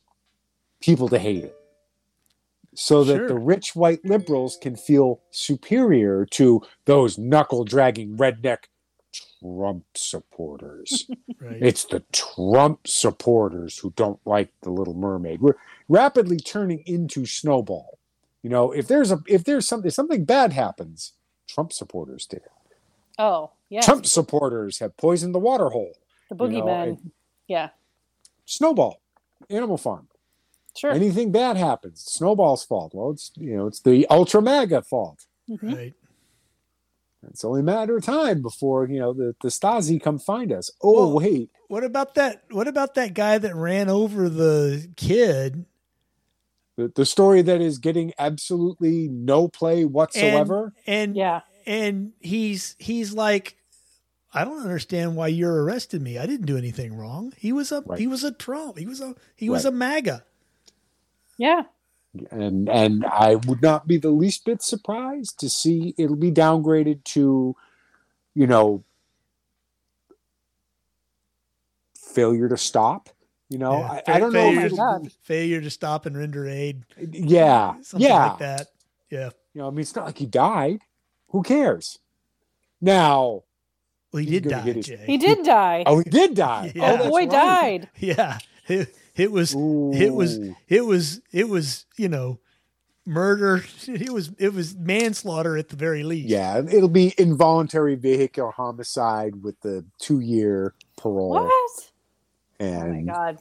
[0.80, 1.54] people to hate it
[2.74, 3.28] so that Sure.
[3.28, 8.60] the rich white liberals can feel superior to those knuckle dragging redneck
[9.41, 11.08] Trump supporters.
[11.39, 11.62] Right.
[11.62, 15.39] it's the Trump supporters who don't like the Little Mermaid.
[15.39, 15.54] We're
[15.88, 18.00] rapidly turning into Snowball.
[18.41, 21.13] You know, if there's a if there's something if something bad happens,
[21.47, 22.52] Trump supporters did it.
[23.19, 23.82] oh, yeah.
[23.82, 25.93] Trump supporters have poisoned the water hole.
[26.32, 27.12] the you know, boogeyman.
[27.47, 27.69] yeah.
[28.45, 29.00] Snowball,
[29.52, 30.08] Animal Farm.
[30.76, 30.91] Sure.
[30.91, 32.93] Anything bad happens, Snowball's fault.
[32.95, 35.28] Well, it's you know it's the Ultra MAGA fault.
[35.47, 35.76] Mhm.
[35.76, 35.93] Right.
[37.30, 40.71] It's only a matter of time before you know the the Stasi come find us.
[40.82, 42.43] Oh Well- wait, What about that?
[42.51, 45.65] What about that guy that ran over the kid?
[46.77, 50.73] the, the story that is getting absolutely no play whatsoever.
[50.86, 51.41] And Yeah.
[51.65, 53.58] and he's he's like,
[54.32, 56.19] I don't understand why you're arresting me.
[56.19, 57.34] I didn't do anything wrong.
[57.36, 57.97] He was a Right.
[57.99, 58.77] he was a Trump.
[58.77, 60.23] He was a he was a MAGA.
[61.39, 61.63] Yeah.
[62.32, 67.03] And and I would not be the least bit surprised to see it'll be downgraded
[67.15, 67.56] to,
[68.36, 68.84] you know,
[71.95, 73.10] failure to stop.
[73.49, 74.01] You know, Yeah.
[74.08, 74.39] I, I don't know.
[74.41, 75.12] failure, If my it'll- God.
[75.23, 76.84] failure to stop and render aid.
[77.12, 78.27] yeah, Something yeah.
[78.27, 78.67] like that.
[79.10, 79.30] Yeah.
[79.53, 80.82] You know, I mean, it's not like he died.
[81.30, 81.99] Who cares?
[82.82, 83.43] Now,
[84.12, 85.03] Well, he did die, his- Jay.
[85.06, 85.84] He did die.
[85.86, 86.71] oh, he did die.
[86.75, 86.91] Yeah.
[86.91, 87.30] Oh, that's Boy right.
[87.30, 87.89] died.
[87.99, 88.38] Yeah.
[89.17, 92.39] It, it was it was it was it was, you know,
[93.06, 93.63] murder.
[93.88, 96.30] It was it was manslaughter at the very least.
[96.30, 101.30] Yeah, it'll be involuntary vehicular homicide with the two-year parole.
[101.32, 101.91] What?
[102.60, 103.39] Oh my God.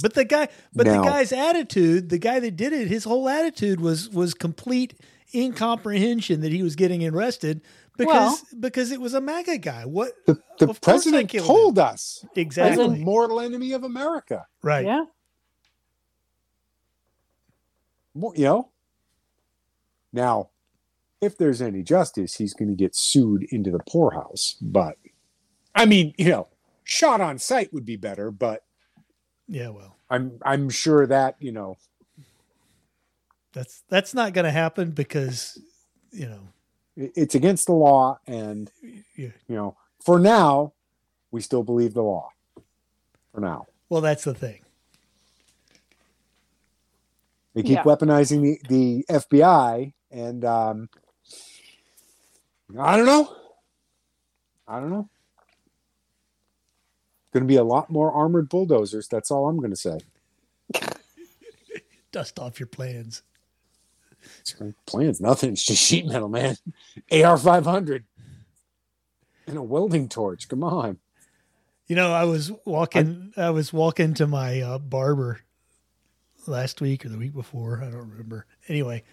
[0.00, 3.28] But the guy, but Now- the guy's attitude, the guy that did it, his whole
[3.28, 4.94] attitude was was complete
[5.34, 7.60] incomprehension that he was getting arrested
[7.98, 9.84] because because it was a MAGA guy.
[9.84, 12.88] What the, the Of course I president killed told us he's exactly?
[12.88, 14.46] the mortal enemy of America.
[14.62, 14.86] right.
[14.86, 15.04] Yeah.
[18.14, 18.68] Mo- You know.
[20.12, 20.48] Now,
[21.20, 24.56] if there's any justice, he's going to get sued into the poorhouse.
[24.62, 24.96] But,
[25.74, 26.48] I mean, you know,
[26.84, 28.30] shot on sight would be better.
[28.30, 28.64] But
[29.46, 29.68] Yeah.
[29.70, 31.76] Well, I'm I'm sure that you know
[33.52, 35.60] that's that's not going to happen because
[36.10, 36.48] you know.
[36.98, 39.30] It- it's against the law, and Yeah.
[39.46, 40.72] you know, for now,
[41.30, 42.30] we still believe the law.
[43.32, 44.60] For now, Well, that's the thing.
[47.54, 47.82] they keep Yeah.
[47.84, 50.88] weaponizing the the FBI, and um,
[52.78, 53.34] I don't know.
[54.66, 55.08] I don't know.
[57.32, 59.08] Going to be a lot more armored bulldozers.
[59.08, 59.98] That's all I'm going to say.
[62.12, 63.22] Dust off your plans.
[64.40, 65.50] It's great plans, nothing.
[65.52, 66.56] It's just sheet metal, man.
[67.10, 68.04] AR 500
[69.46, 70.48] and a welding torch.
[70.48, 70.98] Come on.
[71.86, 73.32] You know, I was walking.
[73.36, 75.40] I, was walking to my uh, barber
[76.46, 77.82] last week or the week before.
[77.82, 78.44] I don't remember.
[78.68, 79.04] Anyway,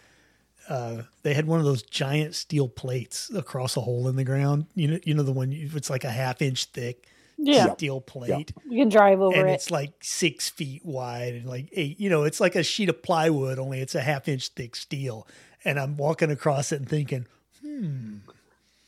[0.67, 4.65] uh, they had one of those giant steel plates across a hole in the ground.
[4.75, 5.53] You know, you know the one.
[5.53, 7.73] You, it's like a half inch thick Yeah.
[7.73, 9.53] steel plate, You can drive over and it.
[9.53, 11.99] it's like six feet wide and like eight.
[11.99, 15.27] You know, it's like a sheet of plywood, only it's a half inch thick steel.
[15.63, 17.25] And I'm walking across it and thinking,
[17.61, 18.17] hmm,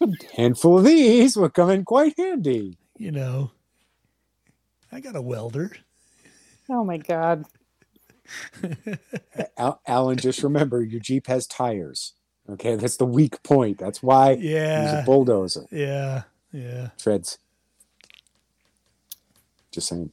[0.01, 2.77] A Handful of these would come in quite handy.
[2.97, 3.51] you know,
[4.91, 5.71] I got a welder.
[6.69, 7.45] Oh my God.
[9.57, 12.13] Al- Alan, just remember your Jeep has tires.
[12.49, 13.77] Okay, that's the weak point.
[13.77, 15.65] That's why use Yeah, a bulldozer.
[15.71, 16.89] yeah, yeah.
[16.97, 17.39] Treads.
[19.71, 20.11] Just saying.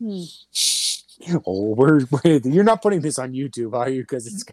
[0.00, 0.20] Hmm.
[1.44, 4.02] Oh, we're, we're you're not putting this on YouTube, are you?
[4.02, 4.44] Because it's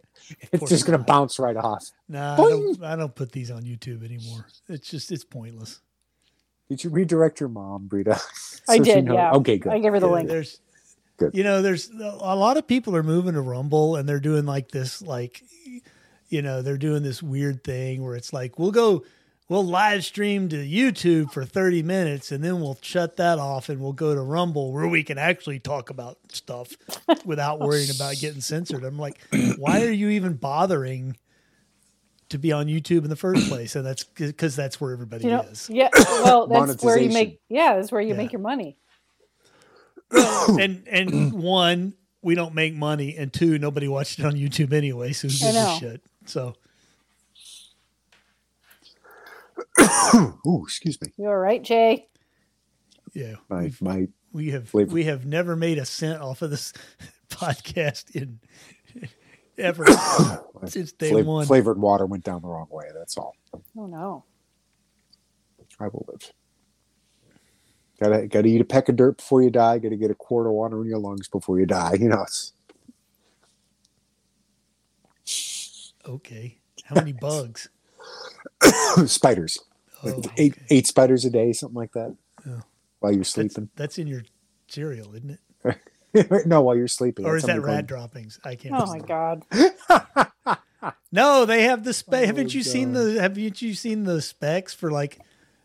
[0.51, 1.91] it's just gonna bounce right off.
[2.09, 4.47] Nah, I don't, I don't put these on YouTube anymore.
[4.67, 5.79] It's just it's pointless.
[6.67, 8.13] Did you redirect your mom, Breda?
[8.67, 9.31] I So she did, knows- yeah.
[9.33, 9.73] Okay, good.
[9.73, 10.27] I gave her the Yeah, link.
[10.27, 10.59] There's,
[11.17, 11.35] Good.
[11.35, 14.71] you know, there's a lot of people are moving to Rumble and they're doing like
[14.71, 15.43] this, like,
[16.29, 19.05] you know, they're doing this weird thing where it's like we'll go,
[19.49, 23.79] we'll live stream to YouTube for 30 minutes and then we'll shut that off and
[23.79, 26.75] we'll go to Rumble where we can actually talk about stuff
[27.25, 28.83] without oh, worrying about getting censored.
[28.83, 29.19] I'm like,
[29.57, 31.17] why are you even bothering?
[32.29, 35.29] To be on YouTube in the first place, and that's because that's where everybody You
[35.29, 35.69] know, is.
[35.69, 35.89] yeah.
[35.93, 37.39] Well, that's where you make.
[37.49, 38.15] Yeah, that's where you Yeah.
[38.15, 38.77] make your money.
[40.11, 45.13] and and one, we don't make money, and two, nobody watched it on YouTube anyway,
[45.13, 46.01] so who gives a shit?
[46.25, 46.55] So
[50.47, 51.13] Ooh, excuse me.
[51.17, 52.07] You're right, Jay?
[53.13, 54.91] yeah, My we've- my we have flavor.
[54.93, 56.73] we have never made a cent off of this
[57.29, 58.39] podcast in
[59.57, 59.85] ever
[60.65, 61.45] since day flav- one.
[61.45, 62.85] flavored water went down the wrong way.
[62.93, 63.35] That's all.
[63.77, 64.25] Oh no.
[65.79, 66.31] I will live.
[68.01, 69.79] Gotta gotta eat a peck of dirt before you die.
[69.79, 71.93] Gotta get a quart of water in your lungs before you die.
[71.99, 72.51] You know, it's
[76.07, 77.67] Okay, how many bugs?
[79.05, 79.59] spiders.
[80.03, 80.65] Like Oh, eight okay.
[80.69, 82.15] eight spiders a day, something like that.
[82.47, 82.61] Oh.
[82.99, 83.69] While you're sleeping.
[83.75, 84.23] that's in your
[84.67, 86.45] cereal, isn't it?
[86.45, 87.25] no, while you're sleeping.
[87.25, 88.39] Or is that something rat droppings?
[88.43, 88.75] I can't.
[88.77, 88.99] Oh my.
[88.99, 89.43] God.
[91.11, 92.23] No, they have the spec.
[92.23, 93.19] Oh, haven't you seen the?
[93.19, 95.19] Haven't you seen the specs for like,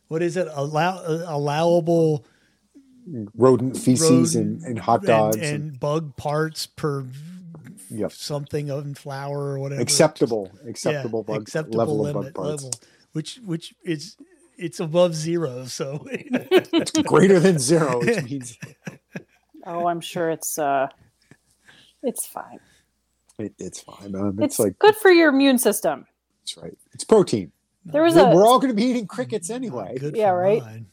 [0.09, 0.48] what is it?
[0.50, 2.24] Allow uh, allowable
[3.35, 5.37] rodent feces and, rodent and hot dogs.
[5.37, 7.05] and, and- bug parts per
[7.90, 8.12] Yep.
[8.12, 9.81] something on flour or whatever.
[9.83, 12.62] Acceptable, Yeah, acceptable bug acceptable level of limit bug parts.
[12.64, 12.79] level,
[13.12, 14.16] which which is
[14.57, 15.64] it's above zero.
[15.66, 18.59] So it's Greater than zero, which means
[19.66, 20.88] Oh, I'm sure it's uh
[22.03, 22.61] it's fine.
[23.38, 24.14] it, it's fine.
[24.14, 26.07] Um, It's, it's, like good for your immune system.
[26.42, 26.76] that's right.
[26.92, 27.53] It's protein.
[27.85, 29.96] There was We're, a we're all going to be eating crickets anyway.
[29.98, 30.62] Good Yeah, right?
[30.62, 30.87] mine.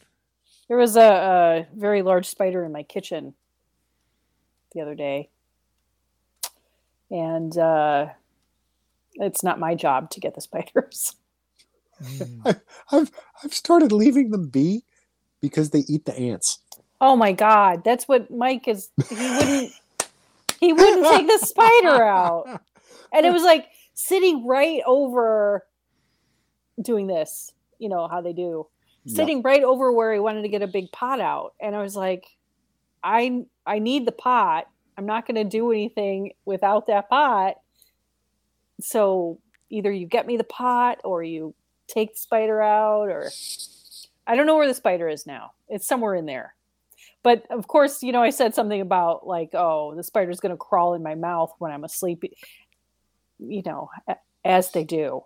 [0.69, 3.33] there was a, a very large spider in my kitchen
[4.73, 5.29] the other day.
[7.09, 8.07] And uh
[9.15, 11.15] it's not my job to get the spiders.
[12.03, 12.61] Mm.
[12.91, 13.11] I've
[13.43, 14.83] I've started leaving them be
[15.41, 16.59] because they eat the ants.
[17.01, 19.71] Oh my god, that's what Mike is he wouldn't
[20.59, 22.61] he wouldn't take the spider out.
[23.11, 25.65] And it was like sitting right over
[26.81, 28.67] doing this, you know how they do.
[29.07, 31.53] Sitting right over where he wanted to get a big pot out.
[31.61, 32.25] And I was like,
[33.03, 34.67] I I need the pot.
[34.97, 37.55] I'm not gonna do anything without that pot.
[38.81, 41.53] So either you get me the pot or you
[41.87, 43.29] take the spider out or
[44.25, 45.51] I don't know where the spider is now.
[45.69, 46.53] It's somewhere in there.
[47.23, 50.57] But of course, you know, I said something about like, oh, the spider's going to
[50.57, 52.23] crawl in my mouth when I'm asleep.
[53.39, 53.89] You know,
[54.45, 55.23] as they do.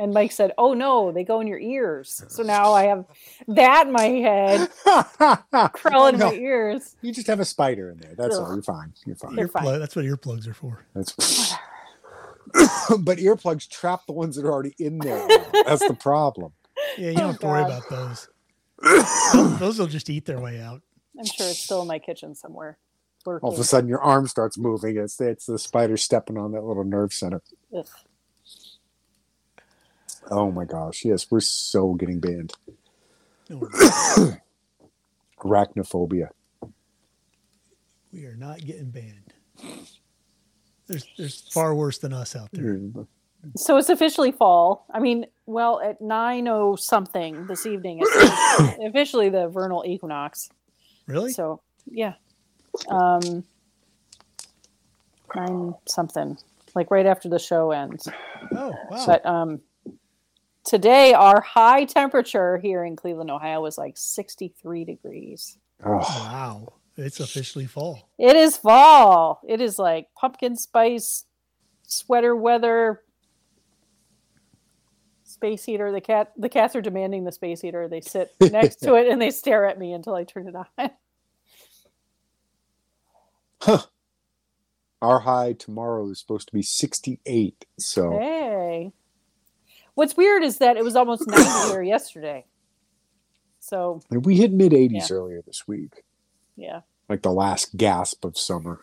[0.00, 3.04] And Mike said, "Oh no, they go in your ears." So now I have
[3.48, 4.68] that in my head,
[5.74, 6.96] crawling in No, my ears.
[7.02, 8.14] you just have a spider in there.
[8.16, 8.52] That's all.
[8.54, 8.94] You're fine.
[9.04, 9.36] You're fine.
[9.36, 9.78] You're fine.
[9.78, 10.86] That's what earplugs are for.
[10.94, 11.12] That's.
[12.98, 15.26] but earplugs trap the ones that are already in there.
[15.52, 16.52] That's the problem.
[16.96, 18.28] Yeah, you don't Oh, have to worry oh, about those.
[18.82, 19.58] those.
[19.60, 20.80] Those will just eat their way out.
[21.18, 22.78] I'm sure it's still in my kitchen somewhere.
[23.26, 23.46] Lurking.
[23.46, 24.96] All of a sudden, your arm starts moving.
[24.96, 27.42] It's it's the spider stepping on that little nerve center.
[27.76, 27.86] Ugh.
[30.30, 31.04] Oh my gosh!
[31.04, 32.52] Yes, we're so getting banned.
[33.48, 33.60] No.
[35.38, 36.28] Arachnophobia.
[38.12, 39.32] we are not getting banned.
[40.86, 42.80] There's there's far worse than us out there.
[43.56, 44.86] So it's officially fall.
[44.92, 50.50] I mean, well, at nine oh something this evening, it's officially the vernal equinox.
[51.06, 51.32] Really?
[51.32, 52.14] So yeah,
[52.88, 53.44] um,
[55.34, 56.36] nine something,
[56.74, 58.08] like right after the show ends.
[58.56, 59.06] oh wow.
[59.06, 59.60] But um,
[60.70, 65.58] today our high temperature here in Cleveland, Ohio, was like sixty three degrees.
[65.84, 66.74] Oh, wow.
[66.96, 68.08] It's officially fall.
[68.18, 69.40] It is fall.
[69.48, 71.24] It is like pumpkin spice
[71.86, 73.02] sweater weather.
[75.24, 75.90] Space heater.
[75.90, 76.32] The cat.
[76.36, 77.88] The cats are demanding the space heater.
[77.88, 80.54] They sit next to it and they stare at me until I turn it
[83.66, 83.80] on.
[85.02, 87.64] our high tomorrow is supposed to be 68.
[87.78, 88.39] So Hey.
[89.94, 92.46] What's weird is that it was almost 90 here yesterday.
[93.58, 95.16] So, we hit mid 80s Yeah.
[95.16, 96.02] earlier this week,
[96.56, 96.80] yeah.
[97.08, 98.80] like the last gasp of summer.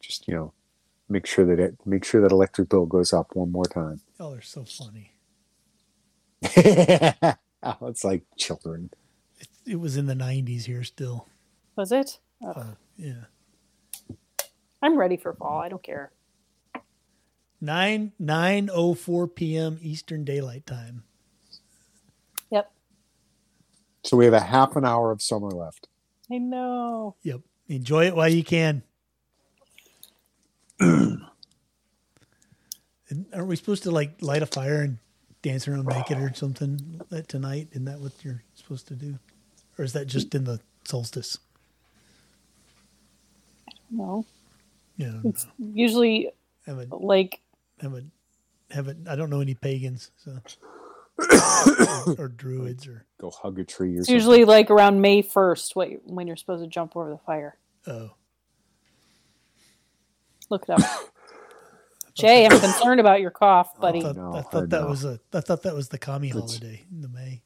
[0.00, 0.52] Just you know,
[1.08, 4.00] make sure that it make sure that electric bill goes up one more time.
[4.18, 5.12] Oh, they're so funny.
[7.62, 8.90] oh, it's like children.
[9.38, 11.28] It, it was in the 90s here still.
[11.76, 12.18] Was it?
[12.42, 12.64] Oh, Uh,
[12.96, 13.24] yeah.
[14.82, 15.60] I'm ready for fall.
[15.60, 16.10] I don't care.
[17.62, 19.78] 9 9:04 p.m.
[19.82, 21.04] Eastern Daylight Time.
[22.50, 22.70] Yep.
[24.04, 25.88] So we have a half an hour of summer left.
[26.32, 27.16] I know.
[27.22, 27.40] Yep.
[27.68, 28.82] Enjoy it while you can.
[30.80, 31.20] Aren't
[33.48, 34.98] we supposed to like light a fire and
[35.42, 37.68] dance around naked or something that tonight?
[37.72, 39.18] Isn't that what you're supposed to do?
[39.78, 41.38] Or is that just in the solstice?
[43.90, 44.26] No.
[44.96, 45.08] Yeah.
[45.08, 45.52] I don't It's know.
[45.58, 46.30] usually
[46.66, 47.40] like
[47.82, 48.10] haven't
[48.70, 50.38] haven't I don't know any pagans, so
[51.18, 54.14] or, or druids or Go hug a tree or it's something.
[54.14, 57.58] usually like around May 1st when you're supposed to jump over the fire.
[57.86, 58.10] oh
[60.50, 60.80] Look it up.
[62.14, 64.02] Jay, I'm concerned about your cough, I buddy.
[64.02, 64.88] thought, No, I I thought that know.
[64.88, 67.42] was a I thought that was the commie It's- holiday in the May.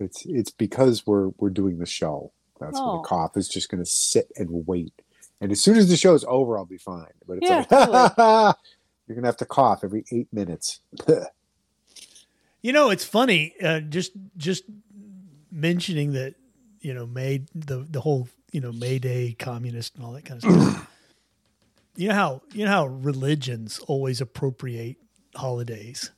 [0.00, 2.32] It's it's because we're we're doing the show.
[2.60, 2.96] That's where Oh.
[3.02, 4.92] the cough is just going to sit and wait.
[5.40, 7.12] And as soon as the show's over, I'll be fine.
[7.26, 8.56] But it's Yeah, like
[9.06, 10.80] you're going to have to cough every eight minutes.
[12.64, 13.54] You know, it's funny.
[13.60, 14.62] Uh, just just
[15.50, 16.36] mentioning that,
[16.80, 20.44] you know, May the the whole you know May Day communist and all that kind
[20.44, 20.88] of stuff.
[21.96, 24.96] you know how you know how religions always appropriate
[25.34, 26.12] holidays,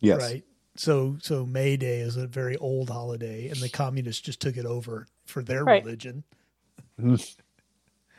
[0.00, 0.20] yes.
[0.20, 0.44] right?
[0.76, 4.66] So so May Day is a very old holiday, and the communists just took it
[4.66, 5.82] over for their Right.
[5.82, 6.24] religion.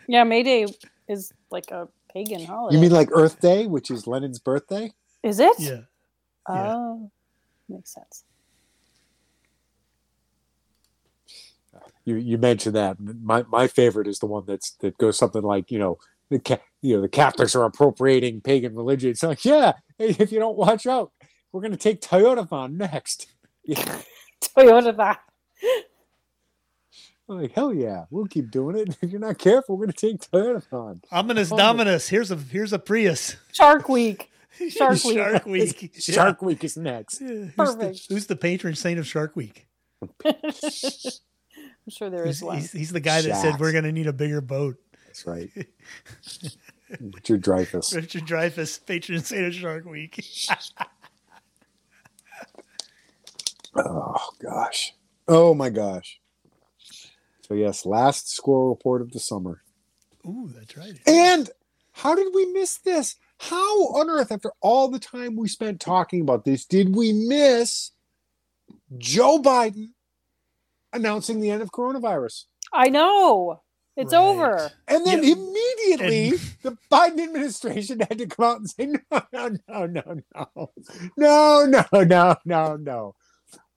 [0.08, 0.66] Yeah, May Day
[1.12, 2.76] is like a pagan holiday.
[2.76, 4.91] You mean like Earth Day, which is Lenin's birthday?
[5.24, 5.55] is it?
[5.59, 5.82] Yeah,
[6.47, 6.74] oh, yeah.
[6.74, 7.12] Oh,
[7.70, 8.24] makes sense.
[12.05, 12.97] You you mentioned that.
[12.99, 15.97] My my favorite is the one that's that goes something like you know
[16.30, 19.12] the ca- you know the Catholics are appropriating pagan religion.
[19.12, 21.12] It's like yeah, if you don't watch out,
[21.51, 23.28] we're gonna take Toyotathon next.
[23.64, 24.01] Yeah,
[24.41, 25.20] Toyota that.
[27.32, 28.97] I'm like hell yeah, we'll keep doing it.
[29.01, 31.01] If you're not careful, we're gonna take Toyotathon.
[31.11, 31.57] Ominous Oh.
[31.57, 32.09] Dominus.
[32.09, 33.36] Here's a here's a Prius.
[33.53, 34.29] Shark Week.
[34.69, 35.15] Shark Week.
[35.17, 35.91] Shark Week.
[35.99, 37.21] Shark Week is next.
[37.21, 37.27] Yeah.
[37.27, 37.99] Who's, the, Perfect.
[38.09, 39.67] who's the patron saint of Shark Week?
[40.25, 40.41] I'm
[41.89, 42.57] sure there is He's, one.
[42.57, 44.77] he's, he's the guy that said we're going to need a bigger boat.
[45.07, 45.49] That's right.
[46.99, 47.95] Richard Dreyfuss.
[47.95, 50.23] Richard Dreyfuss, patron saint of Shark Week.
[53.75, 54.93] Oh gosh.
[55.27, 56.19] Oh my gosh.
[57.52, 59.62] So yes, last squirrel report of the summer.
[60.26, 60.93] Ooh, that's right.
[61.06, 61.49] And
[61.91, 63.18] how did we miss this?
[63.39, 67.91] How on earth, after all the time we spent talking about this, did we miss
[68.97, 69.89] Joe Biden
[70.93, 72.45] announcing the end of coronavirus?
[72.72, 73.60] I know.
[73.97, 74.22] It's Right.
[74.22, 74.72] over.
[74.88, 75.34] And then Yeah.
[75.34, 80.72] immediately And- the Biden administration had to come out and say, no, no, no, no,
[81.18, 83.16] no, no, no, no, no, no.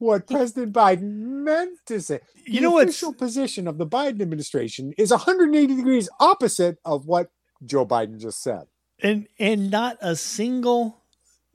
[0.05, 1.12] What President Biden
[1.44, 2.20] meant to say.
[2.44, 7.07] You the know what's official position of the Biden administration is 180 degrees opposite of
[7.07, 7.30] what
[7.64, 8.64] Joe Biden just said.
[9.02, 11.02] and and not a single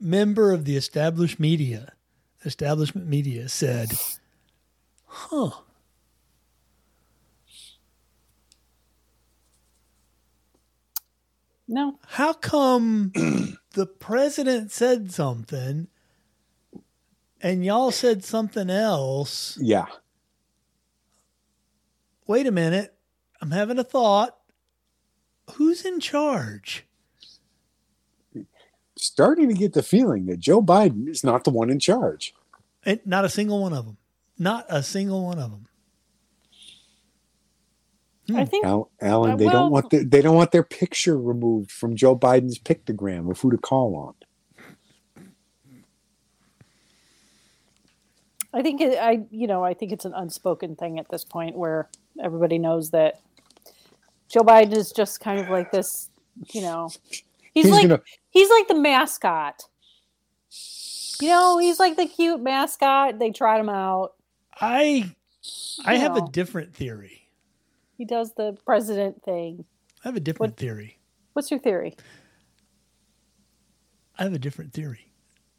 [0.00, 1.92] member of the established media,
[2.44, 3.92] establishment media said,
[5.06, 5.50] "Huh."
[11.68, 12.00] No.
[12.04, 13.12] How come
[13.74, 15.86] the president said something
[17.42, 19.58] and y'all said something else?
[19.60, 19.86] Yeah.
[22.26, 22.94] Wait a minute.
[23.40, 24.36] I'm having a thought.
[25.54, 26.86] Who's in charge?
[28.96, 32.34] Starting to get the feeling that Joe Biden is not the one in charge.
[32.84, 33.96] And not a single one of them.
[34.38, 35.66] Not a single one of them.
[38.32, 41.18] I think Al- Alan, Uh, they well- don't want their, they don't want their picture
[41.18, 44.14] removed from Joe Biden's pictogram of who to call on.
[48.52, 51.56] I think it, I you know I think it's an unspoken thing at this point
[51.56, 51.88] where
[52.22, 53.20] everybody knows that
[54.28, 56.08] Joe Biden is just kind of like this,
[56.52, 56.90] you know.
[57.52, 59.62] He's, He's like gonna he's like the mascot.
[61.20, 63.18] You know, he's like the cute mascot.
[63.18, 64.14] They tried him out.
[64.60, 65.10] I
[65.84, 67.28] I have a different theory.
[67.98, 69.64] He does the president thing.
[70.04, 70.98] I have a different What- theory.
[71.34, 71.96] What's your theory?
[74.18, 75.12] I have a different theory.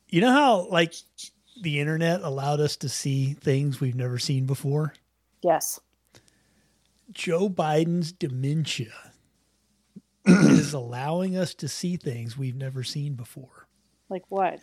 [0.10, 0.94] You know how like
[1.62, 4.94] the internet allowed us to see things we've never seen before?
[5.42, 5.80] Yes.
[7.12, 8.94] Joe Biden's dementia
[10.26, 13.68] is allowing us to see things we've never seen before.
[14.10, 14.60] Like what?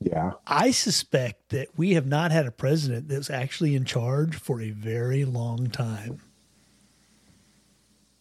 [0.00, 0.32] yeah.
[0.46, 4.70] I suspect that we have not had a president that's actually in charge for a
[4.70, 6.20] very long time.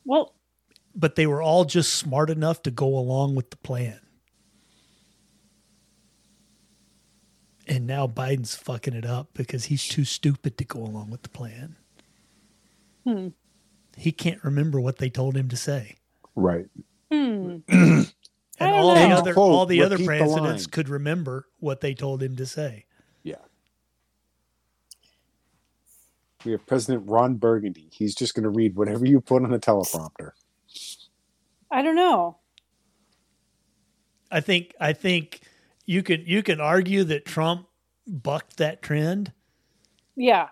[0.05, 0.33] Well,
[0.95, 3.99] But they were all just smart enough to go along with the plan.
[7.67, 11.29] And now Biden's fucking it up because he's too stupid to go along with the
[11.29, 11.75] plan.
[13.03, 13.27] hmm.
[13.97, 15.97] He can't remember what they told him to say.
[16.35, 16.67] Right.
[17.11, 17.57] Hmm.
[18.59, 19.07] And all know.
[19.07, 22.35] the other Quote, all the other repeat the presidents could remember what they told him
[22.37, 22.85] to say.
[23.23, 23.35] Yeah.
[26.43, 27.89] We have President Ron Burgundy.
[27.91, 30.31] He's just going to read whatever you put on the teleprompter.
[31.69, 32.37] I don't know.
[34.31, 35.41] I think I think
[35.87, 37.67] you can you can argue that Trump
[38.05, 39.31] bucked that trend,
[40.15, 40.49] Yeah.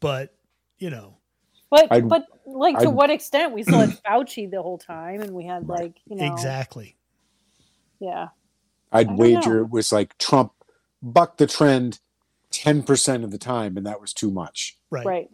[0.00, 0.34] but
[0.78, 1.16] you know,
[1.70, 3.52] But I'd- but like to I'd- what extent?
[3.52, 5.80] We still had Fauci the whole time and we had Right.
[5.80, 6.96] like, you know exactly.
[7.98, 8.28] Yeah.
[8.92, 9.62] I'd wager know.
[9.64, 10.52] it was like Trump
[11.02, 12.00] bucked the trend
[12.52, 14.78] 10% of the time, and that was too much.
[14.90, 15.04] Right.
[15.04, 15.30] Right.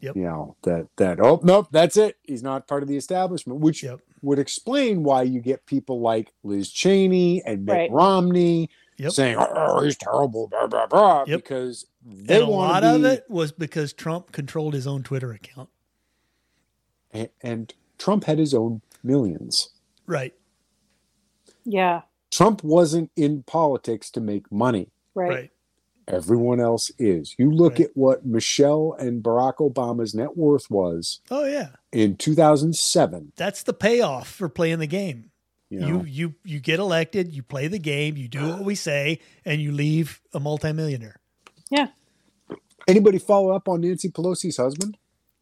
[0.00, 0.16] Yep.
[0.16, 2.18] You know, that, that, oh, nope, that's it.
[2.22, 4.00] He's not part of the establishment, which Yep.
[4.22, 7.90] Would explain why you get people like Liz Cheney and Mitt Right.
[7.90, 9.12] Romney Yep.
[9.12, 11.38] saying, oh, he's terrible, blah, blah, blah, Yep.
[11.40, 15.32] because they and a lot to of it was because Trump controlled his own Twitter
[15.32, 15.68] account.
[17.12, 19.70] and, and Trump had his own millions.
[20.06, 20.34] Right.
[21.64, 22.02] Yeah.
[22.30, 24.90] Trump wasn't in politics to make money.
[25.14, 25.28] Right.
[25.30, 25.50] Right.
[26.06, 27.34] Everyone else is.
[27.38, 27.82] You look Right.
[27.82, 31.70] at what Michelle and Barack Obama's net worth was Oh yeah.
[31.92, 33.32] In 2007.
[33.36, 35.30] That's the payoff for playing the game.
[35.70, 38.74] You You, know, you you get elected, you play the game, you do what we
[38.74, 41.20] say, and you leave a multimillionaire.
[41.70, 41.88] Yeah.
[42.86, 44.96] Anybody follow up on Nancy Pelosi's husband?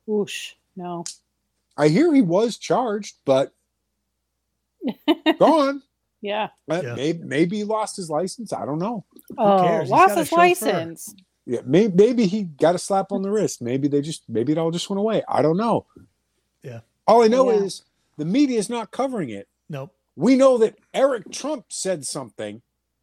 [0.04, 0.52] Whoosh.
[0.74, 1.04] No.
[1.76, 3.52] I hear he was charged, but
[5.38, 5.82] gone.
[6.20, 6.48] Yeah.
[6.68, 6.94] Uh, Yeah.
[6.96, 8.52] Maybe, maybe he lost his license.
[8.52, 9.04] I don't know.
[9.38, 9.88] Oh, cares?
[9.88, 11.14] Lost his license.
[11.44, 13.62] Yeah, maybe, maybe he got a slap on the wrist.
[13.62, 15.22] Maybe they just maybe it all just went away.
[15.28, 15.86] I don't know.
[16.62, 16.80] Yeah.
[17.06, 17.58] All I know Yeah.
[17.64, 17.82] is
[18.16, 19.48] the media is not covering it.
[19.68, 19.94] Nope.
[20.16, 22.62] We know that Eric Trump said something,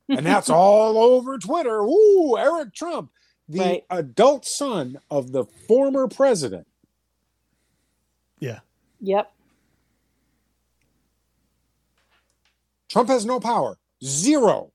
[0.10, 1.82] and that's all over Twitter.
[1.82, 3.12] Ooh, Eric Trump,
[3.48, 3.86] the Right.
[3.90, 6.68] adult son of the former president.
[8.40, 8.60] Yeah.
[9.02, 9.32] Yep.
[12.90, 13.78] Trump has no power.
[14.04, 14.72] Zero.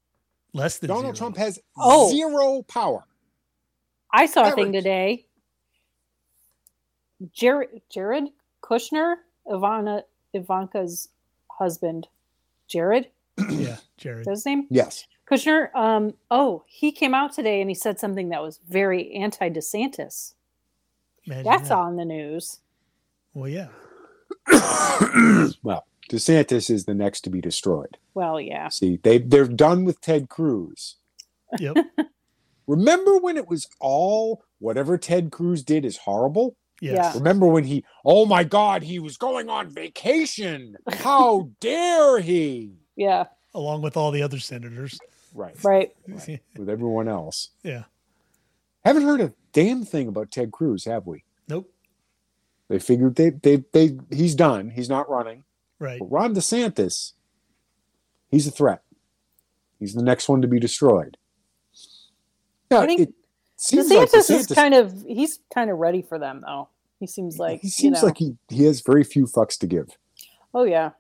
[0.55, 1.17] Less than Donald zero.
[1.17, 2.11] Trump has Oh.
[2.11, 3.05] zero power.
[4.13, 5.27] I saw a thing today.
[7.33, 8.29] Jared Jared
[8.69, 9.17] Kushner,
[9.47, 10.03] Ivana
[10.35, 11.09] Ivanka's
[11.51, 12.09] husband.
[12.67, 13.09] Jared,
[13.51, 14.21] Yeah, Jared.
[14.21, 14.67] is that his name?
[14.69, 15.07] Yes.
[15.31, 15.75] Kushner.
[15.75, 20.35] Um, oh, he came out today and he said something that was very anti DeSantis.
[21.27, 21.73] That's that.
[21.73, 22.61] on the news.
[23.35, 23.69] Well, yeah.
[25.63, 27.99] well, DeSantis is the next to be destroyed.
[28.15, 28.69] Well, yeah.
[28.69, 30.97] See, they they're done with Ted Cruz.
[31.59, 31.77] Yep.
[32.67, 36.57] Remember when it was all whatever Ted Cruz did is horrible?
[36.81, 37.15] Yes.
[37.17, 40.77] Remember when he, oh my God, he was going on vacation.
[40.93, 42.73] How dare he?
[42.97, 43.25] Yeah.
[43.55, 44.99] Along with all the other senators.
[45.35, 45.55] Right.
[45.65, 45.91] Right.
[46.57, 47.51] With everyone else.
[47.63, 47.85] yeah.
[48.85, 51.25] Haven't heard a damn thing about Ted Cruz, have we?
[51.49, 51.71] Nope.
[52.69, 54.71] They figured they they they he's done.
[54.71, 55.45] He's not running.
[55.79, 55.99] Right.
[55.99, 57.13] But Ron DeSantis,
[58.31, 58.83] he's a threat.
[59.79, 61.19] He's the next one to be destroyed.
[62.71, 63.15] Yeah, I think it
[63.59, 66.69] seems DeSantis, like is kind of he's kind of ready for them though.
[67.01, 69.67] He seems like he you seems know, like he, he has very few fucks to
[69.67, 69.89] give.
[70.55, 70.91] Oh yeah.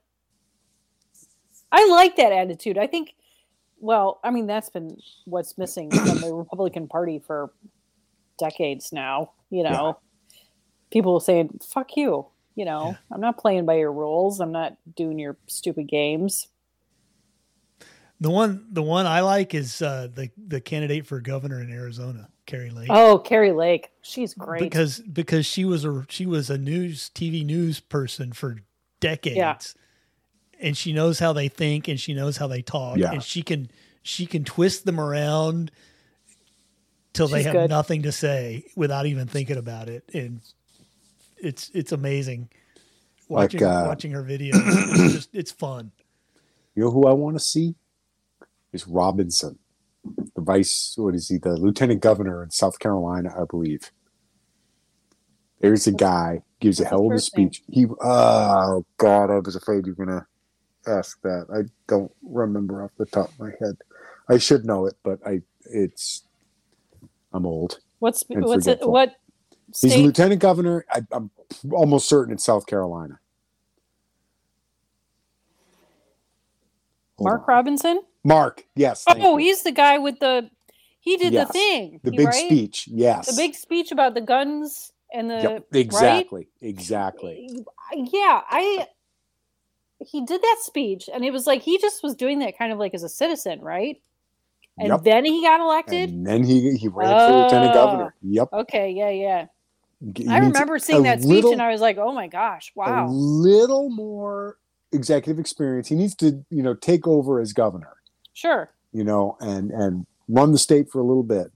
[1.71, 2.79] I like that attitude.
[2.79, 3.15] I think
[3.81, 7.53] well, I mean that's been what's missing from the Republican Party for
[8.39, 9.99] decades now, you know.
[10.91, 12.97] People saying, "Fuck you." You know, Yeah.
[13.13, 14.41] I'm not playing by your rules.
[14.41, 16.49] I'm not doing your stupid games.
[18.21, 22.29] The one the one I like is uh, the the candidate for governor in Arizona,
[22.49, 22.89] Kari Lake.
[22.91, 23.91] Oh, Kari Lake.
[24.01, 24.63] She's great.
[24.63, 28.57] Because because she was a she was a news TV news person for
[29.01, 29.75] decades.
[30.61, 32.97] And she knows how they think and she knows how they talk.
[32.97, 33.13] Yeah.
[33.13, 33.71] And she can
[34.03, 35.71] she can twist them around
[37.13, 37.71] till they have good.
[37.71, 40.09] nothing to say without even thinking about it.
[40.15, 40.41] And
[41.37, 42.49] it's it's amazing
[43.29, 44.53] Like, watching uh, watching her videos.
[44.55, 45.93] it's just it's fun.
[46.75, 47.75] You know who I want to see?
[48.73, 49.59] Is Robinson,
[50.35, 53.91] the vice, what is he, the lieutenant governor in South Carolina, I believe.
[55.61, 57.63] There's a guy, gives a hell of a speech.
[57.69, 61.47] He, oh God, I was afraid you were going to ask that.
[61.55, 63.77] I don't remember off the top of my head.
[64.29, 66.25] I should know it, but I, it's,
[67.33, 67.81] I'm old.
[68.01, 68.81] what's what's it?
[68.83, 69.15] What
[69.81, 70.05] He's state?
[70.05, 70.85] lieutenant governor.
[70.93, 71.31] I, I'm
[71.73, 73.21] almost certain it's South Carolina.
[77.19, 77.49] Hold Mark on.
[77.49, 78.03] Robinson?
[78.25, 79.05] Mark, yes.
[79.07, 80.51] Oh, he's the guy with the.
[81.01, 81.47] He did Yes.
[81.49, 82.01] the thing.
[82.03, 82.35] the big right?
[82.35, 82.89] speech.
[82.91, 83.27] Yes.
[83.29, 85.41] The big speech about the guns and the.
[85.41, 86.49] Yep, exactly.
[86.61, 87.65] Exactly.
[87.95, 88.87] Yeah, I.
[90.01, 92.79] He did that speech, and it was like he just was doing that kind of
[92.79, 94.01] like as a citizen, right?
[94.79, 95.03] And Yep.
[95.03, 96.11] then he got elected.
[96.11, 97.75] And then he he ran for lieutenant Oh.
[97.75, 98.15] governor.
[98.23, 98.49] Yep.
[98.53, 99.47] okay, yeah, yeah.
[100.31, 102.91] I remember seeing that speech, little- and I was like, "Oh my gosh, Wow." A
[103.07, 104.59] wow!" little more
[104.93, 105.89] executive experience.
[105.89, 107.97] He needs to, you know, take over as governor,
[108.39, 108.71] Sure.
[108.93, 111.49] you know, and and run the state for a little bit.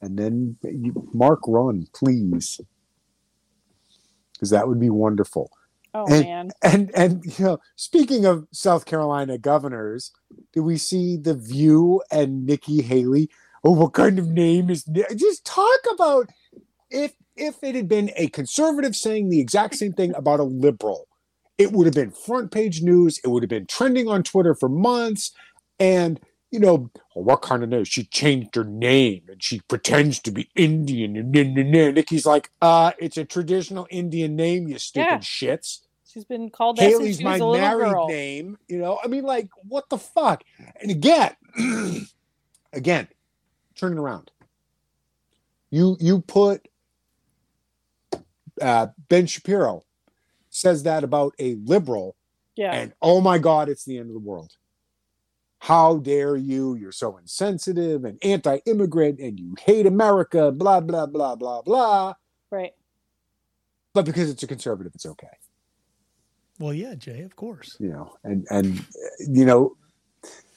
[0.00, 2.58] And then you, Mark run, please.
[4.32, 5.50] Because that would be wonderful.
[5.92, 10.10] Oh And- man, And and you know, speaking of South Carolina governors,
[10.54, 13.28] do we see the View and Nikki Haley?
[13.64, 14.84] Oh, what kind of name is
[15.16, 16.28] just talk about
[16.90, 21.06] if if it had been a conservative saying the exact same thing about a liberal,
[21.58, 23.18] it would have been front page news.
[23.24, 25.32] It would have been trending on Twitter for months.
[25.80, 26.20] And
[26.50, 27.84] you know, oh, what kind of name?
[27.84, 31.16] She changed her name and she pretends to be Indian.
[31.16, 31.30] And.
[31.32, 35.18] Nikki's like, uh, it's a traditional Indian name, you stupid Yeah.
[35.18, 35.80] shits.
[36.06, 38.08] she's been called that since Haley's my a married girl.
[38.08, 38.56] name.
[38.66, 40.42] You know, I mean, like, what the fuck?
[40.80, 41.36] And again,
[42.72, 43.08] again,
[43.76, 44.30] turning around.
[45.70, 46.66] You you put
[48.60, 49.82] uh, Ben Shapiro
[50.48, 52.16] says that about a liberal,
[52.56, 54.52] Yeah, and oh my God, it's the end of the world.
[55.60, 56.74] How dare you?
[56.76, 60.52] You're so insensitive and anti-immigrant, and you hate America.
[60.52, 62.14] Blah blah blah blah blah.
[62.50, 62.72] right.
[63.94, 65.26] But because it's a conservative, it's okay.
[66.60, 67.76] Well, yeah, Jay, of course.
[67.80, 68.82] You know, and and uh,
[69.28, 69.76] you know,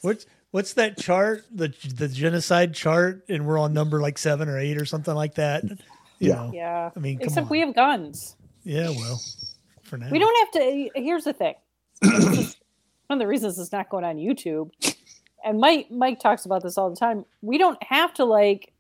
[0.02, 1.43] What's what's that chart?
[1.54, 5.36] The the genocide chart, and we're on number like seven or eight or something like
[5.36, 5.64] that.
[5.64, 5.78] You
[6.20, 6.36] Yeah.
[6.36, 6.89] know, Yeah.
[6.95, 7.49] I mean, come Except on.
[7.49, 8.36] we have guns.
[8.64, 9.20] yeah, well,
[9.84, 10.89] for now We don't have to.
[10.95, 11.56] Here's the thing.
[13.12, 14.72] One of the reasons it's not going on YouTube,
[15.43, 17.26] and Mike Mike talks about this all the time.
[17.41, 18.72] We don't have to like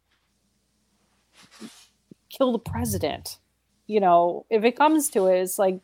[2.29, 3.39] kill the president.
[3.87, 5.81] You know, if it comes to it, it's like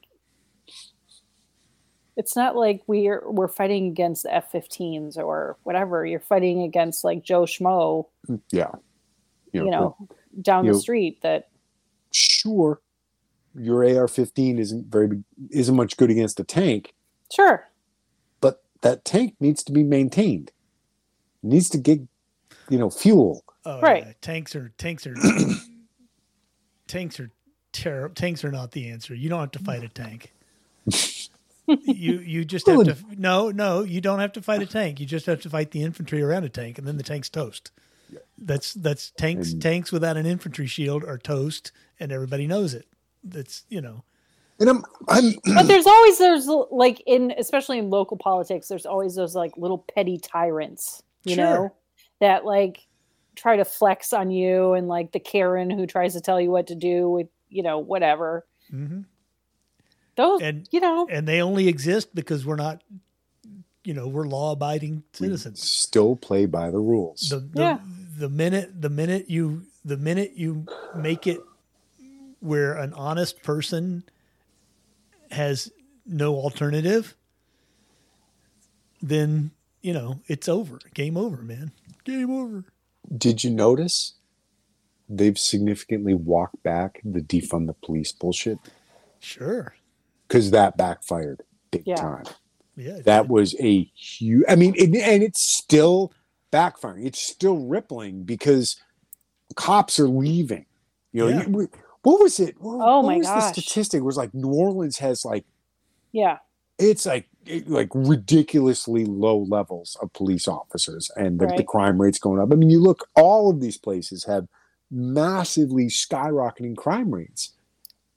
[2.16, 6.06] it's not like we're we're fighting against the F-15s or whatever.
[6.06, 8.06] You're fighting against like Joe Schmo,
[8.54, 8.72] Yeah.
[9.52, 9.98] you know,
[10.42, 11.22] down you the street.
[11.22, 11.50] That
[12.14, 12.80] sure,
[13.56, 16.94] your AR-15 isn't very isn't much good against a tank,
[17.30, 17.68] sure,
[18.82, 20.52] that tank needs to be maintained.
[21.44, 22.00] It needs to get,
[22.70, 23.44] you know, fuel.
[23.66, 24.06] Oh, Right.
[24.08, 24.14] yeah.
[24.22, 25.16] Tanks are tanks are
[26.88, 27.32] tanks are
[27.72, 28.16] terrible.
[28.16, 29.14] Tanks are not the answer.
[29.14, 30.34] You don't have to fight a tank.
[31.68, 35.00] you you just have to no no you don't have to fight a tank.
[35.00, 37.72] You just have to fight the infantry around a tank, and then the tank's toast.
[38.38, 42.88] That's that's tanks And- tanks without an infantry shield are toast, and everybody knows it.
[43.24, 44.04] That's you know
[44.60, 49.16] And I'm I'm but there's always there's like in especially in local politics, there's always
[49.16, 51.44] those like little petty tyrants, you Sure.
[51.46, 51.76] know,
[52.20, 52.88] that like
[53.36, 56.68] try to flex on you and like the Karen who tries to tell you what
[56.68, 58.46] to do with you know whatever.
[58.74, 59.02] Mm-hmm.
[60.16, 62.82] Those And- you know and they only exist because we're not
[63.84, 65.62] you know we're law abiding citizens.
[65.62, 67.30] still play by the rules.
[67.30, 67.80] the, the, Yeah.
[68.18, 71.40] the minute the minute you the minute you make it
[72.40, 74.04] where an honest person
[75.32, 75.72] has
[76.06, 77.16] no alternative
[79.02, 79.52] then
[79.82, 81.72] you know it's over game over man
[82.04, 82.64] game over
[83.16, 84.14] Did you notice
[85.10, 88.58] they've significantly walked back the defund the police bullshit
[89.20, 89.76] sure
[90.28, 91.96] because that backfired big Yeah.
[91.96, 92.26] time.
[92.76, 94.44] yeah That was a huge.
[94.50, 96.12] I mean, it, and it's still
[96.52, 97.06] backfiring.
[97.06, 98.76] It's still rippling because
[99.56, 100.66] cops are leaving.
[101.14, 101.48] You know, Yeah.
[101.48, 101.70] you-
[102.04, 102.56] what was it?
[102.60, 103.56] What, Oh what my was gosh.
[103.56, 104.04] the statistic?
[104.04, 105.46] Was like New Orleans has like
[106.12, 106.38] yeah
[106.80, 112.20] it's like it- like ridiculously low levels of police officers and the, the crime rates
[112.20, 112.52] going up.
[112.52, 114.48] I mean, you look, all of these places have
[114.92, 117.54] massively skyrocketing crime rates.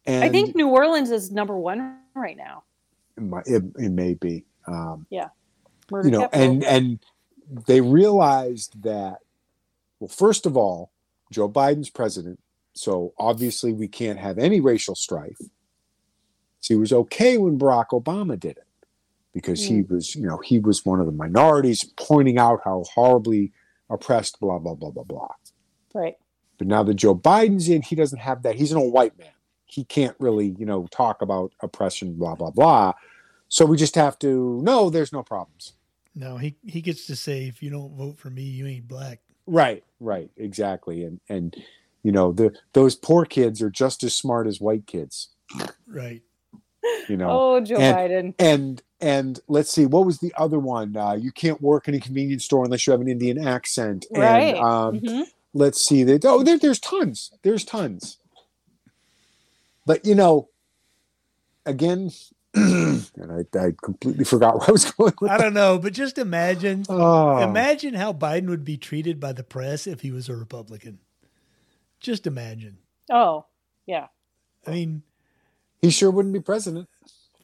[0.06, 2.64] And I think New Orleans is number one right now.
[3.16, 4.44] it, might- it, it may be.
[4.66, 5.06] Um,
[5.90, 6.50] Murder you know, capital.
[6.52, 6.98] and and
[7.66, 9.18] they realized that.
[9.98, 10.92] Well, first of all,
[11.32, 12.38] Joe Biden's president,
[12.72, 15.38] so obviously we can't have any racial strife.
[16.60, 18.66] So he was okay when Barack Obama did it
[19.32, 19.94] because he hmm.
[19.94, 23.52] was, you know, he was one of the minorities, pointing out how horribly
[23.88, 25.34] oppressed, blah blah blah blah blah.
[25.94, 26.16] right.
[26.58, 28.56] But now that Joe Biden's in, he doesn't have that.
[28.56, 29.32] He's an old white man.
[29.64, 32.92] He can't really, you know, talk about oppression, blah blah blah.
[33.48, 35.72] So we just have to no, there's no problems.
[36.14, 39.20] no he he gets to say if you don't vote for me you ain't black
[39.50, 41.02] Right, right, exactly.
[41.04, 41.56] And and
[42.02, 45.28] you know, the those poor kids are just as smart as white kids,
[45.86, 46.22] right
[47.10, 47.28] you know.
[47.30, 48.34] Oh, Joe and- Biden.
[48.38, 50.96] And and let's see, what was the other one?
[50.96, 54.06] Uh, you can't work in a convenience store unless you have an Indian accent.
[54.10, 54.54] Right.
[54.54, 55.24] And um, Mhm.
[55.52, 57.32] let's see that oh there, there's tons.
[57.42, 58.16] There's tons.
[59.86, 60.48] But you know,
[61.66, 62.10] again,
[62.54, 63.04] and
[63.54, 66.84] I, I completely forgot where I was going with i don't know but just imagine
[66.88, 70.98] Oh, imagine how biden would be treated by the press if he was a republican
[72.00, 72.78] just imagine
[73.10, 73.44] Oh,
[73.86, 74.06] yeah.
[74.66, 75.02] i mean
[75.82, 76.88] he sure wouldn't be president.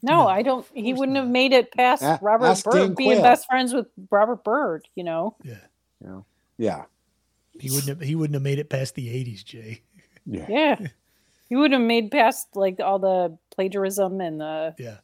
[0.03, 0.63] No, No, I don't.
[0.75, 3.23] He wouldn't have made it past A- Robert ask Byrd being Quayle.
[3.23, 4.87] best friends with Robert Byrd.
[4.93, 5.35] You know.
[5.43, 5.57] yeah
[5.99, 6.25] You know?
[6.59, 6.85] Yeah.
[7.59, 9.81] he wouldn't have, he wouldn't have made it past the 80s jay
[10.27, 10.45] Yeah.
[10.47, 10.87] Yeah.
[11.49, 14.75] he would have made past like all the plagiarism and the.
[14.77, 14.97] Yeah.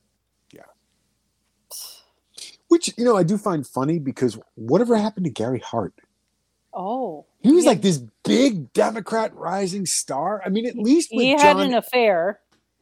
[0.53, 0.69] Yeah
[2.67, 5.93] Which you know I do find funny because whatever happened to Gary Hart?
[6.74, 7.71] Oh, He was Yeah.
[7.71, 10.41] like this big Democrat rising star.
[10.45, 12.39] I mean, at least he had John, an affair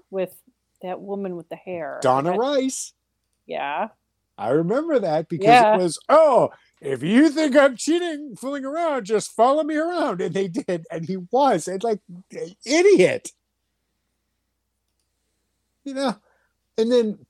[0.09, 0.33] with
[0.81, 1.99] that woman with the hair.
[2.01, 2.93] Donna Rice.
[3.47, 3.89] Yeah.
[4.37, 5.75] I remember that because Yeah.
[5.75, 10.33] it was oh, if you think I'm cheating, fooling around, just follow me around, and
[10.33, 11.99] they did, and he was, and like
[12.65, 13.31] idiot,
[15.83, 16.15] you know.
[16.77, 17.25] And then,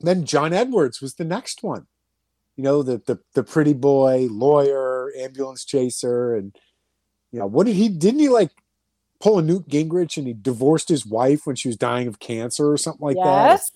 [0.00, 1.86] then John Edwards was the next one,
[2.56, 6.54] you know, the the the pretty boy lawyer, ambulance chaser, and
[7.32, 7.88] you know what did he?
[7.88, 8.50] Didn't he like
[9.20, 12.70] pull a Newt Gingrich and he divorced his wife when she was dying of cancer
[12.70, 13.50] or something like that?
[13.50, 13.70] yes.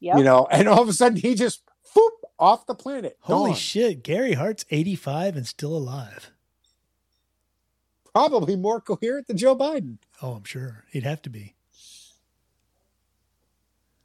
[0.00, 0.18] Yep.
[0.18, 1.62] You know, and all of a sudden he just
[1.94, 3.16] whoop off the planet.
[3.20, 3.56] holy gone.
[3.56, 6.30] shit gary hart's 85 and still alive
[8.14, 9.98] Probably more coherent than Joe Biden.
[10.22, 11.54] oh i'm sure he'd have to be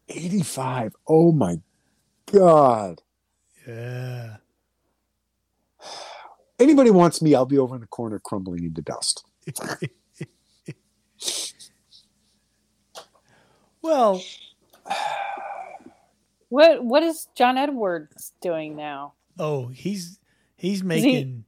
[0.10, 0.96] 85.
[1.08, 1.60] Oh my
[2.32, 3.02] God.
[3.68, 4.38] yeah
[6.64, 9.26] Anybody wants me, I'll be over in the corner crumbling into dust.
[13.82, 14.22] well
[16.50, 19.14] What What is John Edwards doing now?
[19.40, 20.20] oh he's
[20.56, 21.46] he's making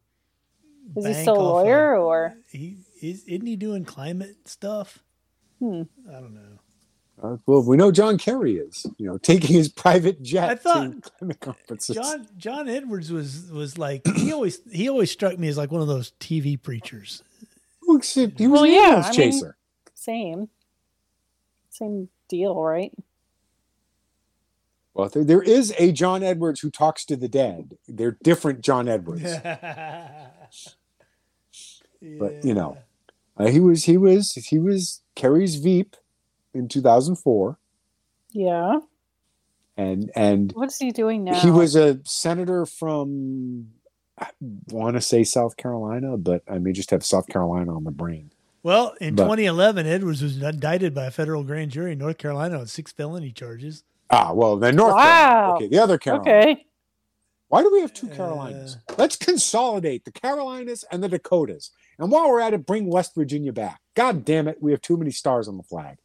[0.96, 2.36] Is he bank still a off of- lawyer or?
[2.50, 5.00] he is isn't he doing climate stuff?
[5.60, 5.84] Hmm.
[6.10, 6.60] I don't know.
[7.22, 11.12] Uh, well, we know John Kerry is, you know, taking his private jet I thought
[11.40, 11.96] conferences.
[11.96, 15.82] John John Edwards was was like he always he always struck me as like one
[15.82, 17.24] of those TV preachers.
[17.88, 19.58] Well, he was Well, an yeah, ambulance I mean- chaser.
[19.94, 20.50] Same.
[21.70, 22.92] Same deal, right?
[24.94, 27.78] Well, there, there is a John Edwards who talks to the dead.
[27.88, 29.24] They're different John Edwards.
[32.20, 32.78] But, you know.
[33.38, 35.96] Uh, he was he was he was Kerry's Veep
[36.56, 37.58] in 2004,
[38.32, 38.80] Yeah.
[39.78, 41.36] and and What is he doing now?
[41.40, 43.72] he was a senator from
[44.18, 44.28] I
[44.72, 48.32] want to say South Carolina, but I may just have South Carolina on the brain.
[48.64, 52.58] Well, in But- 2011, Edwards was indicted by a federal grand jury in North Carolina
[52.60, 53.84] on six felony charges.
[54.10, 55.02] Ah, well, then North Wow.
[55.04, 55.54] Carolina.
[55.56, 56.32] Okay, the other Carolina.
[56.32, 56.66] Okay.
[57.50, 58.78] Why do we have two Carolinas?
[58.98, 61.72] Let's consolidate the Carolinas and the Dakotas.
[62.00, 63.82] And while we're at it, bring West Virginia back.
[63.96, 65.98] God damn it, we have too many stars on the flag.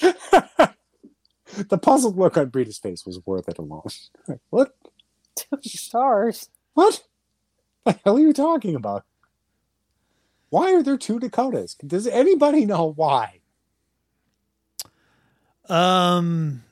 [0.00, 3.88] the puzzled look on Breda's face was worth it alone.
[4.50, 4.76] what?
[5.34, 6.48] Two stars.
[6.74, 7.02] What?
[7.84, 9.04] The hell are you talking about?
[10.50, 11.76] Why are there two Dakotas?
[11.86, 13.40] Does anybody know why?
[15.68, 16.62] Um,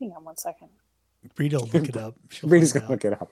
[0.00, 0.68] Hang on one second.
[1.36, 2.16] Brita will look it up.
[2.30, 3.30] She'll Rita's find gonna look it up.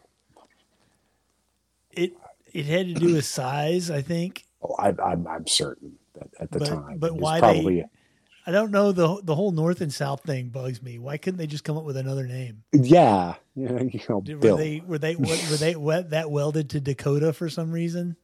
[1.91, 2.12] It
[2.53, 4.45] it had to do with size, I think.
[4.63, 6.99] Oh, I, I'm, I'm certain that at the But- time.
[6.99, 7.85] but why they-
[8.47, 10.99] I don't know the the whole North and South thing bugs me.
[10.99, 12.63] Why couldn't they just come up with another name?
[12.73, 16.31] yeah, you know, you know Did, were they were they what, were they what, that
[16.31, 18.17] welded to Dakota for some reason?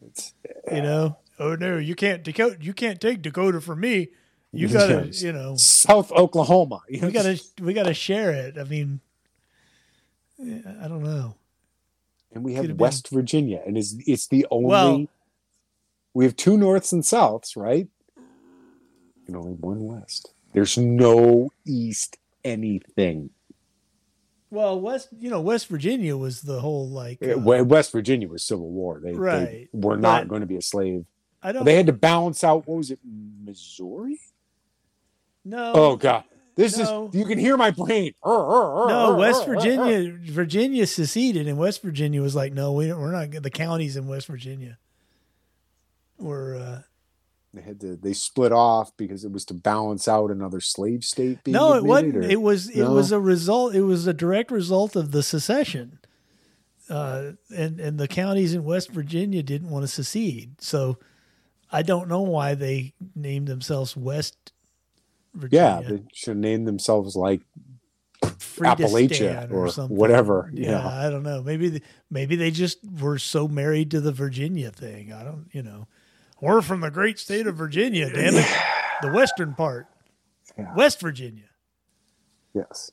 [0.00, 0.32] It's-
[0.72, 1.18] You know?
[1.40, 2.56] Oh no, you can't Dakota.
[2.60, 4.08] You can't take Dakota from me.
[4.52, 6.80] You gotta, you know, South Oklahoma.
[6.88, 8.56] We gotta we gotta share it.
[8.56, 9.00] I mean,
[10.40, 11.34] I don't know.
[12.34, 14.66] And we have have been- West Virginia, and it's it's the only.
[14.68, 15.06] Well-
[16.12, 17.88] we have two norths and souths, right?
[19.26, 20.32] And only one west.
[20.52, 23.30] There's no east anything.
[24.50, 27.18] Well, West, you know, West Virginia was the whole like.
[27.20, 29.00] Uh, uh, West Virginia was Civil War.
[29.02, 31.04] They, they were not But- going to be a slave.
[31.42, 31.64] I don't.
[31.64, 32.66] They had to balance out.
[32.68, 34.20] What was it, Missouri?
[35.44, 35.72] no.
[35.74, 36.22] Oh God,
[36.56, 37.08] this No.
[37.08, 37.14] is.
[37.14, 38.12] You can hear my brain.
[38.24, 43.30] No, West Virginia, Virginia seceded, and West Virginia was like, no, we don't, we're not.
[43.42, 44.78] The counties in West Virginia
[46.18, 46.82] were uh,
[47.52, 47.96] They had to.
[47.96, 51.42] They split off because it was to balance out another slave state.
[51.44, 52.16] Being no, it wasn't.
[52.16, 52.92] or- It was it No?
[52.92, 53.74] was a result.
[53.74, 55.98] It was a direct result of the secession,
[56.88, 60.60] uh, and and the counties in West Virginia didn't want to secede.
[60.60, 60.98] So
[61.72, 64.52] I don't know why they named themselves West
[65.50, 67.40] Yeah, they should name themselves like
[68.22, 69.96] Appalachia or something.
[69.96, 70.86] whatever, you Yeah, know.
[70.88, 71.42] I don't know.
[71.42, 75.12] Maybe th- maybe they just were so married to the Virginia thing.
[75.12, 75.86] I don't, you know.
[76.40, 78.46] We're from the great state of Virginia, damn it.
[79.02, 79.88] The western part.
[80.56, 80.72] Yeah.
[80.76, 81.48] West Virginia.
[82.54, 82.90] yes.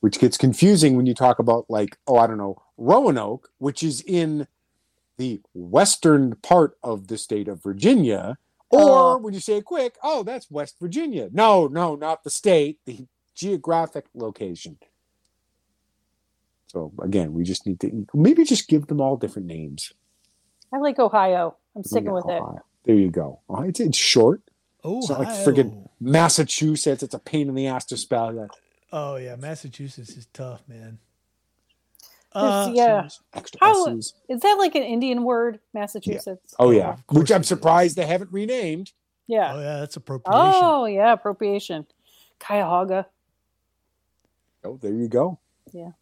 [0.00, 4.00] Which gets confusing when you talk about like, oh, I don't know, Roanoke, which is
[4.06, 4.48] in
[5.18, 8.38] the western part of the state of Virginia,
[8.70, 9.18] or Oh.
[9.18, 11.28] when you say it quick, oh, that's West Virginia.
[11.32, 14.78] No, no, not the state, the geographic location.
[16.68, 19.92] So again, we just need to maybe just give them all different names.
[20.72, 21.56] I like Ohio.
[21.74, 22.42] I'm sticking with it.
[22.84, 23.40] There you go.
[23.48, 24.42] Oh, It's, it's short.
[24.84, 27.02] Oh, It's not like friggin' Massachusetts.
[27.02, 28.32] It's a pain in the ass to spell.
[28.32, 28.50] That
[28.92, 30.98] Oh yeah, Massachusetts is tough, man.
[32.32, 33.08] This- Uh, yeah.
[33.34, 34.14] extra How- S's.
[34.28, 36.54] Is that like an Indian word, Massachusetts?
[36.58, 38.92] Oh Oh, yeah, which I'm surprised they haven't renamed.
[39.26, 39.52] Yeah.
[39.54, 40.52] Oh yeah, that's appropriation.
[40.54, 41.86] Oh, yeah, appropriation.
[42.38, 43.06] Cuyahoga.
[44.64, 45.38] Oh, there you go.
[45.72, 45.92] Yeah.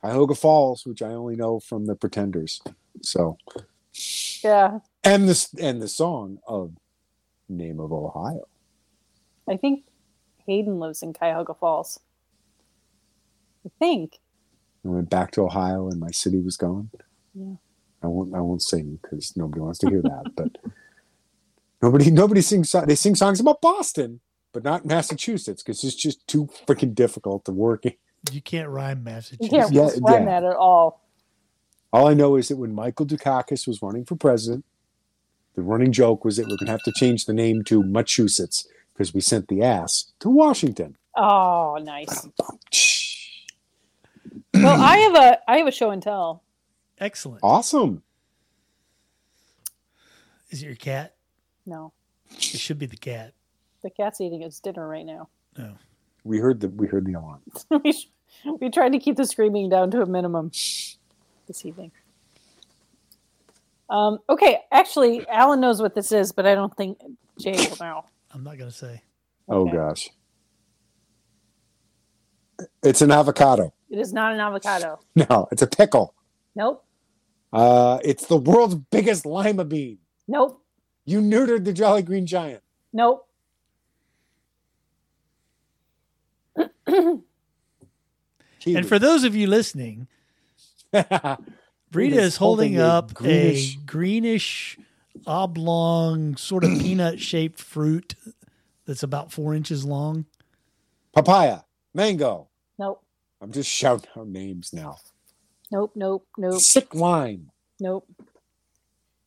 [0.00, 2.60] Cuyahoga Falls, which I only know from the Pretenders.
[3.02, 3.36] So,
[4.42, 4.80] Yeah.
[5.02, 6.72] and this and the song of
[7.48, 8.46] "Name of Ohio."
[9.48, 9.84] I think
[10.46, 11.98] Hayden lives in Cuyahoga Falls.
[13.66, 14.18] I think.
[14.88, 16.90] I went back to Ohio, and my city was gone.
[17.34, 17.54] Yeah.
[18.02, 18.34] I won't.
[18.34, 20.32] I won't sing because nobody wants to hear that.
[20.36, 20.56] But
[21.82, 22.72] nobody, nobody sings.
[22.86, 24.20] They sing songs about Boston,
[24.52, 27.84] but not Massachusetts because it's just too freaking difficult to work.
[27.86, 27.94] in.
[28.32, 29.52] You can't rhyme Massachusetts.
[29.52, 30.40] You can't Yeah, rhyme yeah.
[30.40, 31.02] that at all.
[31.92, 34.64] All I know is that when Michael Dukakis was running for president,
[35.54, 38.66] the running joke was that we're going to have to change the name to Massachusetts
[38.92, 40.96] because we sent the ass to Washington.
[41.16, 42.28] Oh, nice.
[44.54, 46.42] Well, I have a I have a show and tell.
[46.98, 47.40] Excellent.
[47.42, 48.02] Awesome.
[50.50, 51.14] Is it your cat?
[51.66, 51.92] No.
[52.30, 53.34] It should be the cat.
[53.82, 55.28] The cat's eating its dinner right now.
[55.56, 55.74] No.
[56.24, 57.40] We heard the we heard the alarm.
[57.84, 58.10] we, sh-
[58.60, 61.92] we tried to keep the screaming down to a minimum this evening.
[63.90, 66.98] Um, okay, actually, Alan knows what this is, but I don't think
[67.38, 68.04] Jay will know.
[68.32, 69.02] I'm not gonna say.
[69.48, 70.10] Oh gosh.
[72.82, 73.72] It's an avocado.
[73.90, 75.00] It is not an avocado.
[75.14, 76.14] No, it's a pickle.
[76.54, 76.84] Nope.
[77.52, 79.98] Uh, it's the world's biggest lima bean.
[80.26, 80.62] Nope.
[81.04, 82.62] You neutered the Jolly Green Giant.
[82.92, 83.26] Nope.
[88.66, 90.08] And for those of you listening,
[90.92, 91.38] Rita
[91.92, 94.78] Rita's is holding, holding a up greenish- a greenish,
[95.26, 98.14] oblong, sort of peanut shaped fruit
[98.84, 100.26] that's about four inches long.
[101.14, 101.60] papaya,
[101.94, 102.47] mango.
[103.40, 103.48] Nope.
[103.48, 104.96] I'm just shouting out names now.
[105.70, 105.92] Nope.
[105.94, 106.26] Nope.
[106.36, 106.60] Nope.
[106.60, 107.50] Sick wine.
[107.80, 108.06] Nope.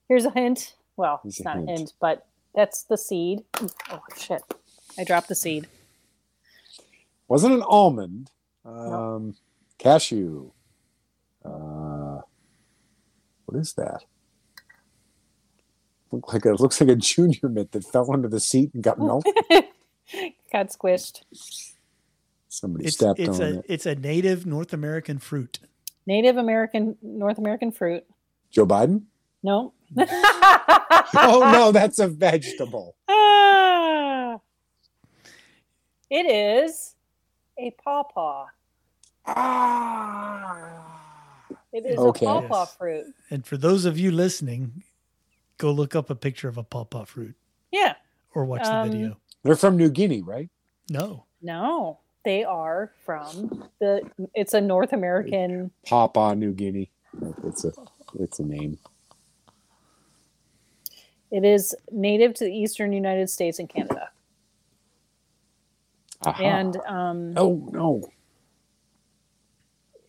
[0.07, 0.75] Here's a hint.
[0.97, 1.69] Well, Here's it's a not hint.
[1.69, 3.43] a hint, but that's the seed.
[3.89, 4.41] Oh shit!
[4.97, 5.67] I dropped the seed.
[7.27, 8.29] Wasn't an almond.
[8.65, 9.35] Um,
[9.77, 10.51] Cashew.
[11.45, 12.19] Uh,
[13.45, 14.03] what is that?
[16.11, 18.99] Look like a, looks like a junior mint that fell under the seat and got
[18.99, 19.33] melted.
[20.51, 21.21] Got squished.
[22.53, 23.65] Somebody It's stepped it's on a it.
[23.69, 25.59] it's a native North American fruit.
[26.05, 28.03] Native American, North American fruit.
[28.51, 29.03] Joe Biden?
[29.41, 29.73] No.
[31.13, 32.95] Oh no, that's a vegetable.
[33.09, 34.37] Ah.
[36.09, 36.95] It is
[37.57, 38.45] a pawpaw.
[39.25, 40.99] Ah.
[41.73, 42.25] It is Okay.
[42.25, 42.75] a pawpaw Yes.
[42.75, 43.05] fruit.
[43.29, 44.83] And for those of you listening,
[45.57, 47.35] go look up a picture of a pawpaw fruit
[47.71, 47.95] Yeah.
[48.35, 49.17] or watch Um, the video.
[49.43, 50.49] They're from New Guinea, right?
[50.89, 54.01] No, No, they are from the.
[54.35, 55.71] It's a North American.
[55.85, 56.91] Papa New Guinea.
[57.43, 57.71] It's a
[58.19, 58.77] it's a name.
[61.31, 64.09] It is native to the eastern United States and Canada,
[66.25, 66.43] Aha.
[66.43, 68.11] and um, oh no.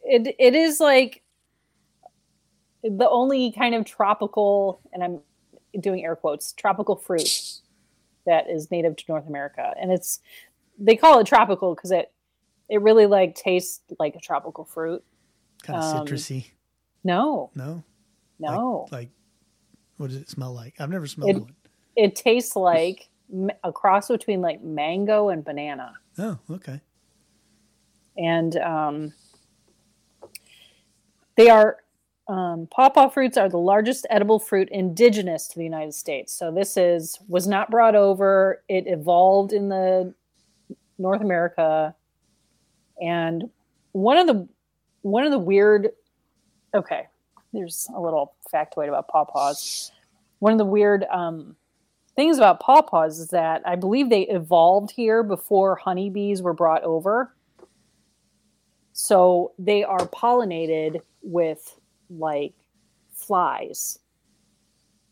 [0.04, 1.22] it it is like
[2.82, 5.20] the only kind of tropical, and I'm
[5.80, 7.60] doing air quotes, tropical fruit
[8.26, 10.20] that is native to North America, and it's
[10.84, 12.12] they call it tropical because it
[12.68, 15.02] it really like tastes like a tropical fruit.
[15.62, 16.46] kind of Um, citrusy.
[17.04, 17.82] No, No,
[18.38, 19.10] no, Like, like,
[19.96, 20.80] what does it smell like?
[20.80, 21.54] I've never smelled It- one.
[21.96, 23.08] it tastes like
[23.64, 25.94] a cross between like mango and banana.
[26.18, 26.80] Oh, okay.
[28.16, 29.12] and um,
[31.36, 31.78] they are
[32.28, 36.32] um, pawpaw fruits are the largest edible fruit indigenous to the United States.
[36.32, 38.62] So this is was not brought over.
[38.68, 40.14] It evolved in the
[41.02, 41.94] North America,
[43.00, 43.50] and
[43.92, 44.48] one of the
[45.02, 45.90] one of the weird.
[46.74, 47.06] Okay,
[47.52, 49.92] there's a little factoid about pawpaws.
[50.38, 51.56] One of the weird um,
[52.16, 57.34] things about pawpaws is that I believe they evolved here before honeybees were brought over.
[58.92, 61.78] So they are pollinated with
[62.10, 62.54] like
[63.12, 63.98] flies.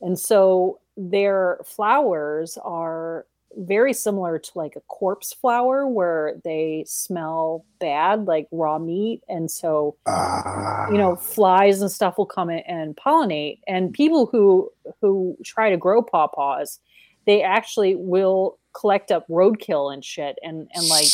[0.00, 3.26] And so their flowers are
[3.56, 9.22] very similar to like a corpse flower where they smell bad, like raw meat.
[9.28, 10.88] And so Ah.
[10.90, 14.70] you know flies and stuff will come in and pollinate and people who
[15.00, 16.78] who try to grow pawpaws
[17.26, 21.06] they actually will collect up roadkill and shit and and like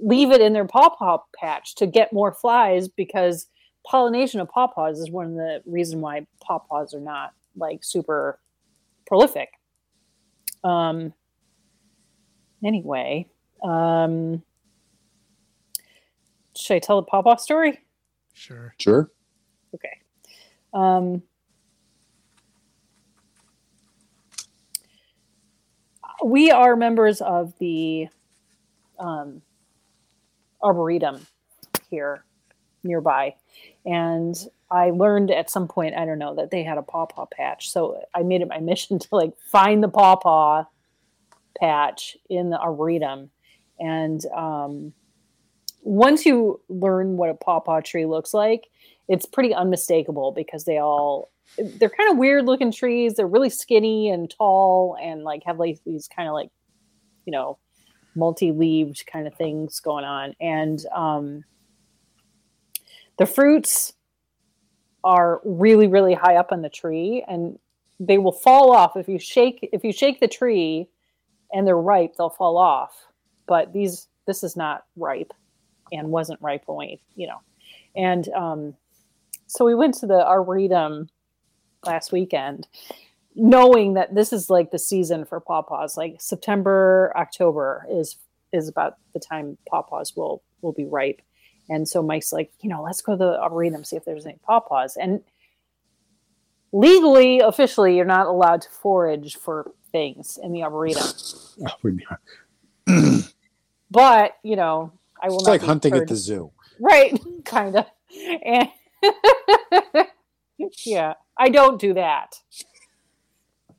[0.00, 3.48] leave it in their pawpaw patch to get more flies because
[3.84, 8.38] pollination of pawpaws is one of the reason why pawpaws are not like super
[9.06, 9.50] prolific
[10.64, 11.12] um
[12.64, 13.26] anyway
[13.62, 14.42] um
[16.56, 17.78] should i tell the pawpaw story
[18.36, 18.74] Sure.
[18.78, 19.10] Sure.
[19.74, 19.98] Okay.
[20.74, 21.22] Um,
[26.22, 28.08] we are members of the
[28.98, 29.40] um,
[30.62, 31.26] arboretum
[31.90, 32.24] here
[32.84, 33.34] nearby,
[33.86, 34.36] and
[34.70, 38.02] I learned at some point I don't know that they had a pawpaw patch, so
[38.14, 40.64] I made it my mission to like find the pawpaw
[41.58, 43.30] patch in the arboretum,
[43.78, 44.92] and um,
[45.82, 48.68] once you learn what a pawpaw tree looks like,
[49.08, 53.14] it's pretty unmistakable because they all they're kind of weird looking trees.
[53.14, 56.50] They're really skinny and tall and like have like these kind of like
[57.24, 57.58] you know
[58.16, 60.34] multi-leaved kind of things going on.
[60.40, 61.44] And um
[63.18, 63.92] the fruits
[65.04, 67.58] are really really high up on the tree and
[68.00, 68.96] they will fall off.
[68.96, 70.88] If you shake if you shake the tree
[71.56, 73.06] and they're ripe they'll fall off.
[73.46, 75.32] But these this is not ripe
[75.90, 77.40] and wasn't ripe when we you know.
[77.96, 78.74] And um
[79.46, 81.08] so we went to the arboretum
[81.84, 82.68] last weekend
[83.34, 85.96] knowing that this is like the season for pawpaws.
[85.96, 88.18] Like september october is
[88.52, 91.22] is about the time pawpaws will will be ripe.
[91.68, 94.38] And so Mike's like, you know, let's go to the arboretum see if there's any
[94.46, 94.96] pawpaws.
[94.96, 95.22] And
[96.72, 101.06] legally, officially, you're not allowed to forage for things in the arboretum.
[101.66, 103.22] Oh,
[103.90, 104.92] But you know,
[105.22, 106.50] I will It's not like hunting at the zoo.
[106.80, 107.86] right kind of
[108.44, 108.68] and
[110.84, 112.34] yeah i don't do that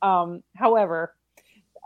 [0.02, 1.14] um however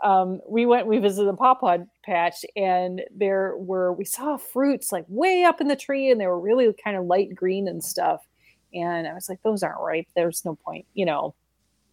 [0.03, 5.05] um we went we visited the pawpaw patch and there were we saw fruits like
[5.07, 8.25] way up in the tree and they were really kind of light green and stuff
[8.73, 10.07] and i was like those aren't ripe.
[10.15, 11.35] There's no point you know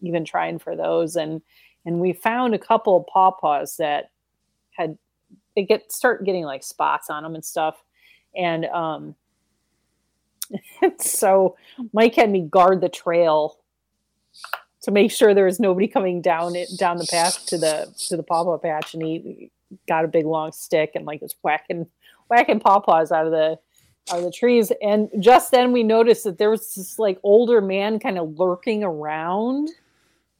[0.01, 1.15] even trying for those.
[1.15, 1.41] And
[1.85, 4.11] and we found a couple of pawpaws that
[4.71, 4.97] had
[5.55, 7.81] they get start getting like spots on them and stuff.
[8.35, 9.15] And um
[10.99, 11.55] so
[11.93, 13.57] mike had me guard the trail
[14.81, 18.17] to make sure there was nobody coming down it down the path to the to
[18.17, 18.93] the pawpaw patch.
[18.93, 19.51] And he
[19.87, 21.87] got a big long stick and like was whacking
[22.29, 23.59] whacking pawpaws out of the
[24.11, 27.99] of the trees and just then we noticed that there was this like older man
[27.99, 29.69] kind of lurking around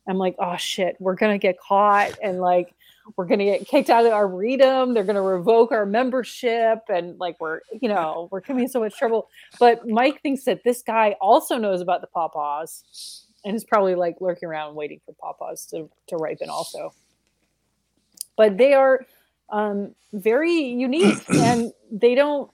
[0.07, 2.73] i'm like oh shit we're gonna get caught and like
[3.15, 4.93] we're to get kicked out of the arboretum.
[4.93, 6.79] They're to revoke our membership.
[6.89, 9.29] And like, we're, you know, we're coming in so much trouble.
[9.59, 14.17] But Mike thinks that this guy also knows about the pawpaws and is probably like
[14.21, 16.93] lurking around waiting for pawpaws to, to ripen also.
[18.37, 19.05] But they are
[19.49, 22.49] um, very unique and they don't,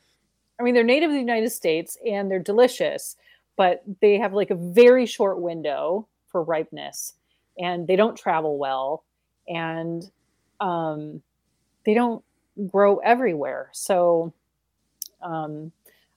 [0.60, 3.16] I mean, they're native to the United States and they're delicious,
[3.56, 7.14] but they have like a very short window for ripeness
[7.58, 9.04] and they don't travel well.
[9.48, 10.10] And
[10.60, 11.22] um,
[11.86, 12.24] they don't
[12.68, 13.70] grow everywhere.
[13.72, 14.34] So
[15.22, 15.72] um,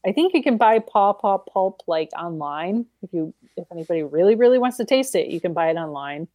[0.05, 4.59] I think you can buy pawpaw pulp like online if you if anybody really really
[4.59, 6.29] wants to taste it, you can buy it online.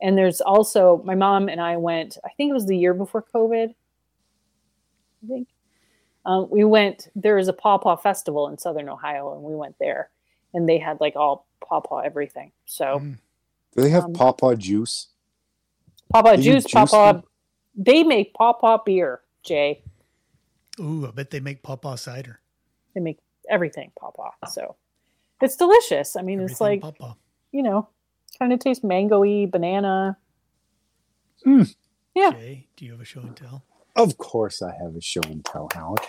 [0.00, 2.18] And there's also my mom and I went.
[2.24, 3.70] I think it was the year before COVID.
[3.70, 5.48] I think
[6.28, 7.08] um, we went.
[7.16, 10.10] There was a pawpaw festival in Southern Ohio, and we went there,
[10.54, 12.52] and they had like all pawpaw everything.
[12.66, 13.18] So Mm.
[13.76, 15.08] Do they have Um, pawpaw juice?
[16.12, 17.12] pawpaw Do you juice, juice pawpaw.
[17.12, 17.22] them?
[17.74, 19.82] They make pawpaw beer, Jay.
[20.80, 22.40] Ooh, I bet they make pawpaw cider.
[22.94, 23.18] they make
[23.48, 24.30] everything pawpaw.
[24.48, 24.76] So
[25.40, 26.16] it's delicious.
[26.16, 27.14] I mean, it's like, pawpaw.
[27.52, 27.88] you know,
[28.38, 30.18] kind of tastes mangoey, banana.
[32.14, 32.30] Yeah.
[32.32, 33.62] Jay, do you have a show and tell?
[33.96, 36.00] Of course, I have a show and tell, Howard.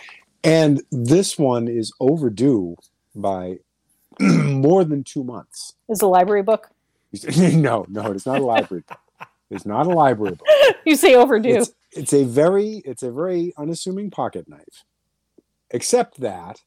[0.44, 2.76] And this one is overdue
[3.16, 3.60] by
[4.20, 5.74] more than two months.
[5.90, 6.70] Is a library book.
[7.38, 9.00] no, no, it's not a library book.
[9.50, 10.48] It's not a library book.
[10.86, 11.58] You say overdue.
[11.58, 14.86] It's, it's a very, it's a very unassuming pocket knife.
[15.72, 16.62] Except that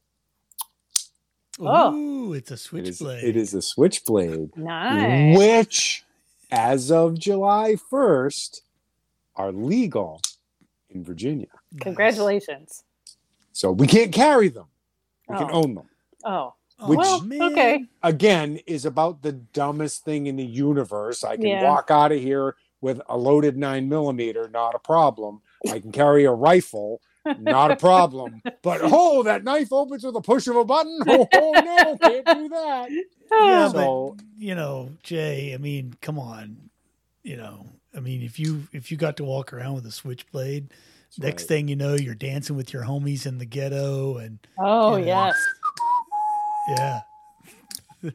[1.59, 1.93] Oh.
[1.93, 2.63] Ooh, it's a it is,
[2.97, 3.23] switchblade.
[3.23, 5.37] it is a switchblade, nice.
[5.37, 6.03] which,
[6.51, 8.63] as of July first,
[9.35, 10.21] are legal
[10.93, 11.47] in Virginia.
[11.81, 12.83] Congratulations.
[13.51, 14.65] So we can't carry them.
[15.29, 15.61] We can Oh.
[15.63, 15.89] own them.
[16.23, 17.85] Oh, Oh, Which- well, okay.
[18.01, 21.23] again is about the dumbest thing in the universe.
[21.23, 21.63] I can Yeah.
[21.63, 25.41] walk out of here with a loaded nine millimeter, not a problem.
[25.69, 26.99] I can carry a rifle,
[27.39, 28.41] not a problem.
[28.63, 30.99] But oh, that knife opens with a push of a button.
[31.07, 32.89] Oh, oh, no, can't do that.
[33.31, 33.47] Oh.
[33.47, 35.53] Yeah, So- but you know, Jay.
[35.53, 36.69] I mean, come on.
[37.21, 37.65] You know,
[37.95, 40.69] I mean, if you if you got to walk around with a switchblade,
[41.19, 41.47] next right.
[41.47, 45.33] thing you know, you're dancing with your homies in the ghetto, and Oh, Yeah.
[45.33, 45.35] yes.
[46.77, 47.01] yeah,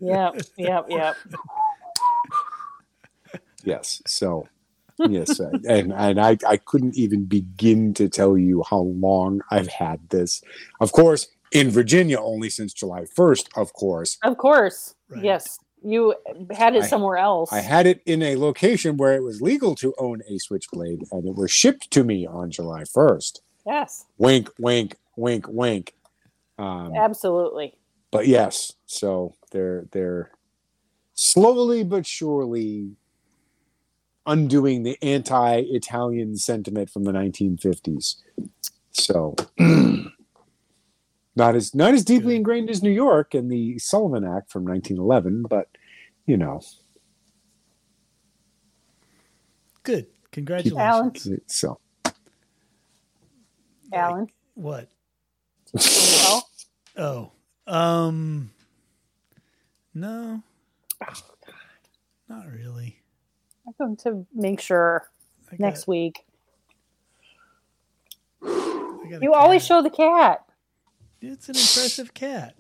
[0.01, 0.43] Yep.
[0.57, 0.87] Yep.
[0.89, 1.17] Yep.
[3.65, 4.03] Yes.
[4.07, 4.49] So
[4.99, 10.09] yes, and and I I couldn't even begin to tell you how long I've had
[10.11, 10.43] this.
[10.81, 13.49] Of course, in Virginia, only since July first.
[13.57, 14.95] Of course, Of course.
[15.09, 15.25] Right.
[15.25, 15.59] Yes.
[15.83, 16.15] You
[16.51, 17.53] had it I- somewhere else.
[17.53, 21.27] I had it in a location where it was legal to own a switchblade, and
[21.27, 23.41] it was shipped to me on July 1st.
[23.67, 24.05] yes.
[24.19, 25.95] Wink, wink, wink, wink.
[26.59, 27.75] Um, Absolutely.
[28.11, 30.33] but yes, so they're they're
[31.15, 32.97] slowly but surely
[34.27, 38.17] undoing the anti-Italian sentiment from the 1950s.
[38.93, 39.37] So
[41.39, 42.39] not as not as deeply Good.
[42.39, 45.69] ingrained as New York and the Sullivan Act from 1911, but
[46.27, 46.61] you know,
[49.83, 50.07] good.
[50.33, 50.79] Congratulations.
[51.27, 51.41] Alan.
[51.47, 51.81] so
[53.93, 54.27] Alan.
[54.55, 54.89] What?
[55.79, 56.43] Oh,
[56.97, 57.31] Oh,
[57.69, 58.51] um,
[59.95, 60.43] no,
[61.01, 61.13] oh,
[61.47, 61.55] god.
[62.29, 63.01] not really.
[63.67, 65.09] I'm going to make sure
[65.47, 66.25] I got- next week.
[68.43, 70.45] I got a You always show the cat.
[71.21, 72.55] It's an impressive cat.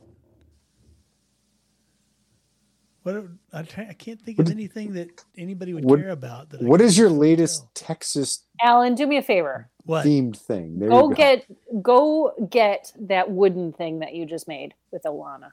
[3.04, 6.50] What I, I can't think of anything that anybody would what- care about.
[6.50, 7.86] That I What can is your latest tell.
[7.86, 9.68] Texas Alan, do me a favor.
[9.84, 10.04] What?
[10.04, 10.78] themed thing?
[10.78, 11.14] There Go you go.
[11.14, 11.46] get
[11.82, 15.52] go get that wooden thing that you just made with Alana.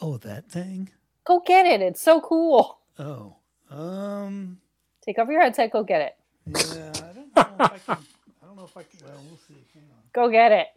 [0.00, 0.88] Oh, that thing.
[1.24, 1.82] Go get it.
[1.82, 2.78] It's so cool.
[2.98, 3.36] Oh,
[3.70, 4.58] um,
[5.02, 5.70] Take off your headset.
[5.72, 6.16] Go get it.
[6.46, 6.92] yeah.
[6.94, 8.04] I don't know if I can.
[8.42, 9.00] I don't know if I can.
[9.04, 9.54] Well, we'll see.
[9.74, 9.98] Hang on.
[10.14, 10.68] Go get it.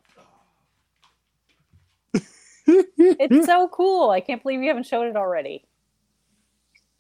[2.66, 4.10] It's so cool.
[4.10, 5.66] I can't believe you haven't showed it already.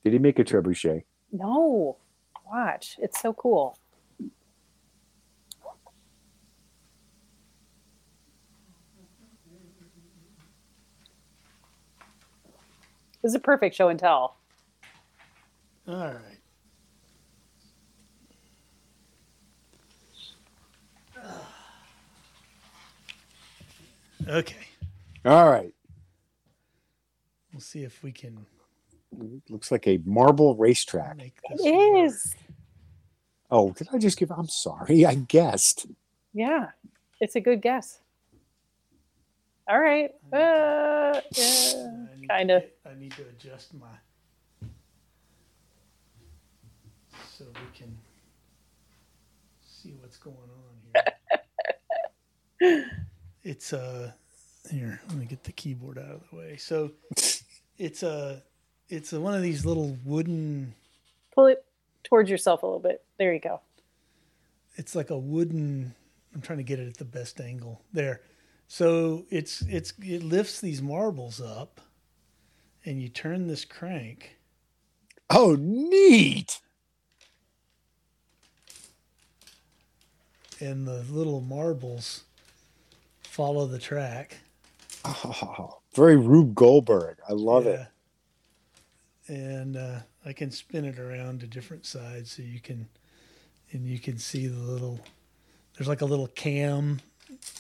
[0.04, 1.04] Did he make a trebuchet?
[1.32, 1.98] No,
[2.46, 2.98] watch.
[3.02, 3.78] It's so cool.
[13.22, 14.36] This is a perfect show and tell.
[15.88, 16.40] All right.
[24.26, 24.56] Okay.
[25.26, 25.74] All right.
[27.52, 28.46] We'll see if we can
[29.48, 31.18] Looks like a marble racetrack.
[31.18, 32.06] make It work.
[32.10, 32.34] is.
[33.52, 34.32] Oh, did I just give?
[34.32, 35.06] I'm sorry.
[35.06, 35.86] I guessed.
[36.34, 36.70] Yeah,
[37.22, 38.00] it's a good guess.
[39.68, 40.10] All right.
[40.32, 42.64] Uh, yeah, I need to kind of.
[42.90, 43.86] I need to adjust my
[47.38, 47.96] so we can
[49.64, 51.04] see what's going on
[52.60, 52.86] here.
[53.44, 54.12] it's uh
[54.70, 55.02] here.
[55.10, 56.58] Let me get the keyboard out of the way.
[56.58, 56.92] So
[57.78, 58.42] it's a
[58.90, 60.74] it's a, one of these little wooden.
[61.34, 61.66] Pull it
[62.04, 63.04] towards yourself a little bit.
[63.18, 63.62] There you go.
[64.76, 65.94] It's like a wooden.
[66.34, 68.22] I'm trying to get it at the best angle there.
[68.68, 71.82] So it's it's it lifts these marbles up,
[72.86, 74.38] and you turn this crank.
[75.30, 76.60] Oh, neat.
[80.64, 82.24] and the little marbles
[83.24, 84.38] follow the track.
[85.06, 87.18] Oh, very Rube Goldberg.
[87.30, 87.82] I love it.
[89.28, 92.88] And uh, I can spin it around to different sides so you can,
[93.72, 95.00] and you can see the little.
[95.78, 97.02] There's like a little cam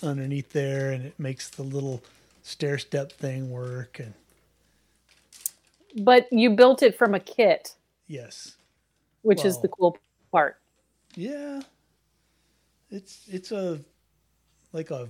[0.03, 2.03] underneath there, and it makes the little
[2.43, 3.99] stair step thing work.
[3.99, 4.13] And
[5.95, 7.75] But you built it from a kit,
[8.07, 8.57] yes,
[9.23, 9.97] which is the cool
[10.31, 10.57] part.
[11.15, 11.61] yeah,
[12.91, 13.79] it's it's a
[14.73, 15.09] like a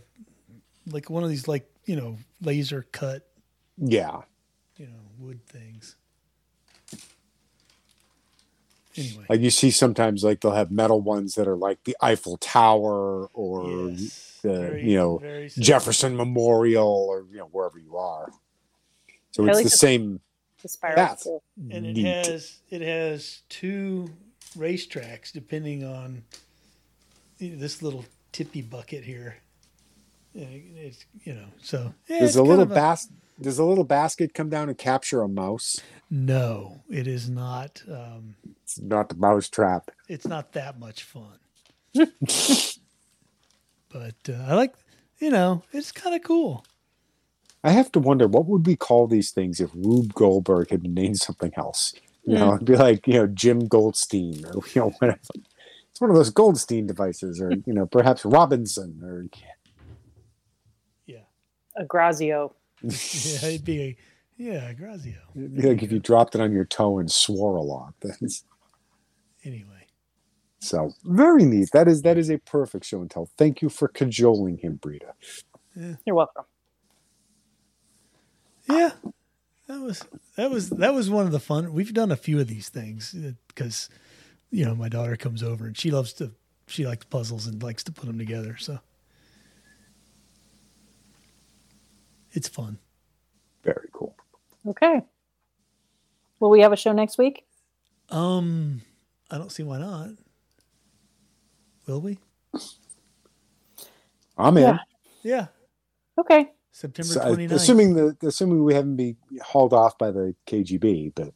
[0.92, 3.28] like one of these like you know laser cut
[3.78, 4.22] Yeah.
[4.78, 5.96] you know wood things.
[8.96, 12.38] Anyway, Like you see sometimes, like they'll have metal ones that are like the Eiffel
[12.38, 15.48] Tower or Yes, the very- you know.
[15.58, 18.30] Jefferson Memorial or you know wherever you are.
[19.32, 20.20] So I it's like the the- same.
[20.62, 20.96] The spiral.
[20.96, 21.44] That's- cool.
[21.72, 22.06] and it neat.
[22.06, 24.10] has it has two
[24.56, 26.24] racetracks depending on
[27.40, 29.38] this little tippy bucket here.
[30.34, 32.98] Yeah, It's you know so yeah, Does a little of a-
[33.42, 35.80] Does a little basket come down and capture a mouse?
[36.10, 37.82] no, it is not.
[37.90, 39.90] Um, It's not the mouse trap.
[40.08, 41.38] it's not that much fun.
[43.90, 44.74] but uh, I like
[45.20, 46.66] you know it's kind of cool.
[47.64, 50.94] I have to wonder what would we call these things if Rube Goldberg had been
[50.94, 51.94] named something else.
[52.26, 55.20] You know, it'd be like you know Jim Goldstein or you know whatever.
[55.92, 59.53] It's one of those Goldstein devices, or you know perhaps Robinson, or Yeah,
[61.78, 62.56] A Grazio.
[62.82, 62.90] yeah,
[63.48, 63.98] it'd be a
[64.38, 65.16] yeah Grazio.
[65.36, 67.94] it'd be like if you dropped it on your toe and swore a lot.
[68.02, 68.44] That's,
[69.46, 69.88] Anyway,
[70.60, 71.70] so very neat.
[71.74, 73.30] That is that is a perfect show and tell.
[73.38, 75.14] Thank you for cajoling him, Breda.
[76.06, 76.46] You're welcome.
[78.70, 78.92] Yeah,
[79.68, 80.06] that was
[80.38, 81.74] that was that was one of the fun.
[81.74, 83.90] We've done a few of these things uh, because
[84.50, 86.32] you know my daughter comes over and she loves to
[86.68, 88.56] she likes puzzles and likes to put them together.
[88.58, 88.80] So
[92.34, 92.78] it's fun.
[93.64, 94.16] Very cool.
[94.68, 95.02] Okay.
[96.40, 97.46] Will we have a show next week?
[98.10, 98.82] Um,
[99.32, 100.10] I don't see why not.
[101.88, 102.20] Will we?
[104.38, 104.64] I'm in.
[104.64, 104.78] Yeah.
[105.24, 105.48] Yeah,
[106.20, 106.50] Okay.
[106.72, 107.52] September So, uh, 29th.
[107.54, 111.34] assuming the assuming we haven't been hauled off by the KGB, but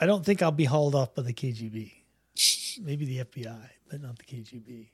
[0.00, 1.92] I don't think I'll be hauled off by the KGB.
[2.82, 4.88] Maybe the FBI, but not the KGB.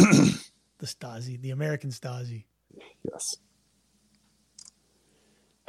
[0.78, 2.44] the Stasi, the American Stasi.
[3.04, 3.36] yes.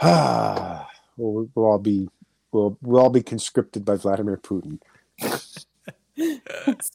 [0.02, 0.88] Ah,
[1.18, 2.08] we'll, we'll all be
[2.52, 4.80] we'll we'll all be conscripted by Vladimir Putin.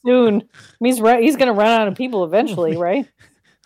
[0.05, 0.43] Soon.
[0.81, 1.23] He's right.
[1.23, 3.09] He's going to run out of people eventually, right?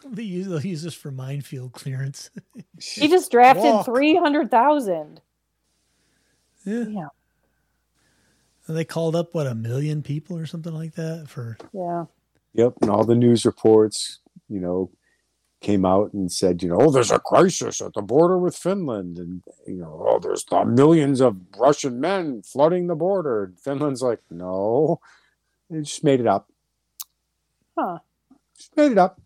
[0.07, 2.31] They use, they'll use this for minefield clearance.
[2.81, 5.21] He just drafted 300,000.
[6.65, 6.85] yeah.
[6.89, 7.07] Yeah.
[8.67, 12.07] And they called up what a million people or something like that for Yeah.
[12.55, 14.19] Yep, and all the news reports,
[14.49, 14.91] you know,
[15.61, 19.19] came out and said, you know, oh, there's a crisis at the border with Finland,
[19.19, 23.45] and you know, oh, there's the millions of Russian men flooding the border.
[23.45, 25.01] And Finland's like, no,
[25.69, 26.51] they just made it up.
[27.79, 27.99] Huh.
[28.57, 29.21] Just made it up.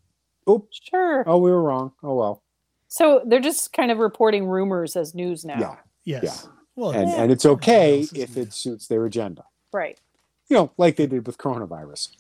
[0.49, 0.79] Oops.
[0.83, 1.25] Sure.
[1.27, 1.93] Oh, we were wrong.
[2.03, 2.43] Oh well.
[2.89, 5.79] So they're just kind of reporting rumors as news now.
[6.05, 6.21] Yeah.
[6.23, 6.49] Yes.
[6.77, 7.23] Well, And yeah.
[7.23, 9.45] and it's okay if it suits their agenda.
[9.73, 9.99] Right.
[10.49, 12.11] You know, like they did with coronavirus.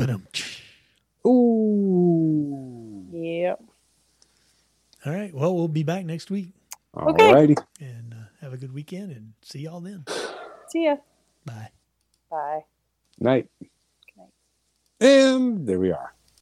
[0.00, 0.26] Ba-dum.
[1.26, 3.06] Ooh.
[3.12, 3.62] Yep.
[5.04, 5.34] All right.
[5.34, 6.54] Well, we'll be back next week
[6.96, 7.24] Okay.
[7.24, 7.56] Alrighty.
[7.80, 10.04] and uh, have a good weekend and see y'all then.
[10.68, 10.96] See ya.
[11.44, 11.68] Bye.
[12.30, 12.60] Bye.
[13.18, 13.46] Night.
[14.16, 14.28] night.
[15.00, 16.14] And there we are.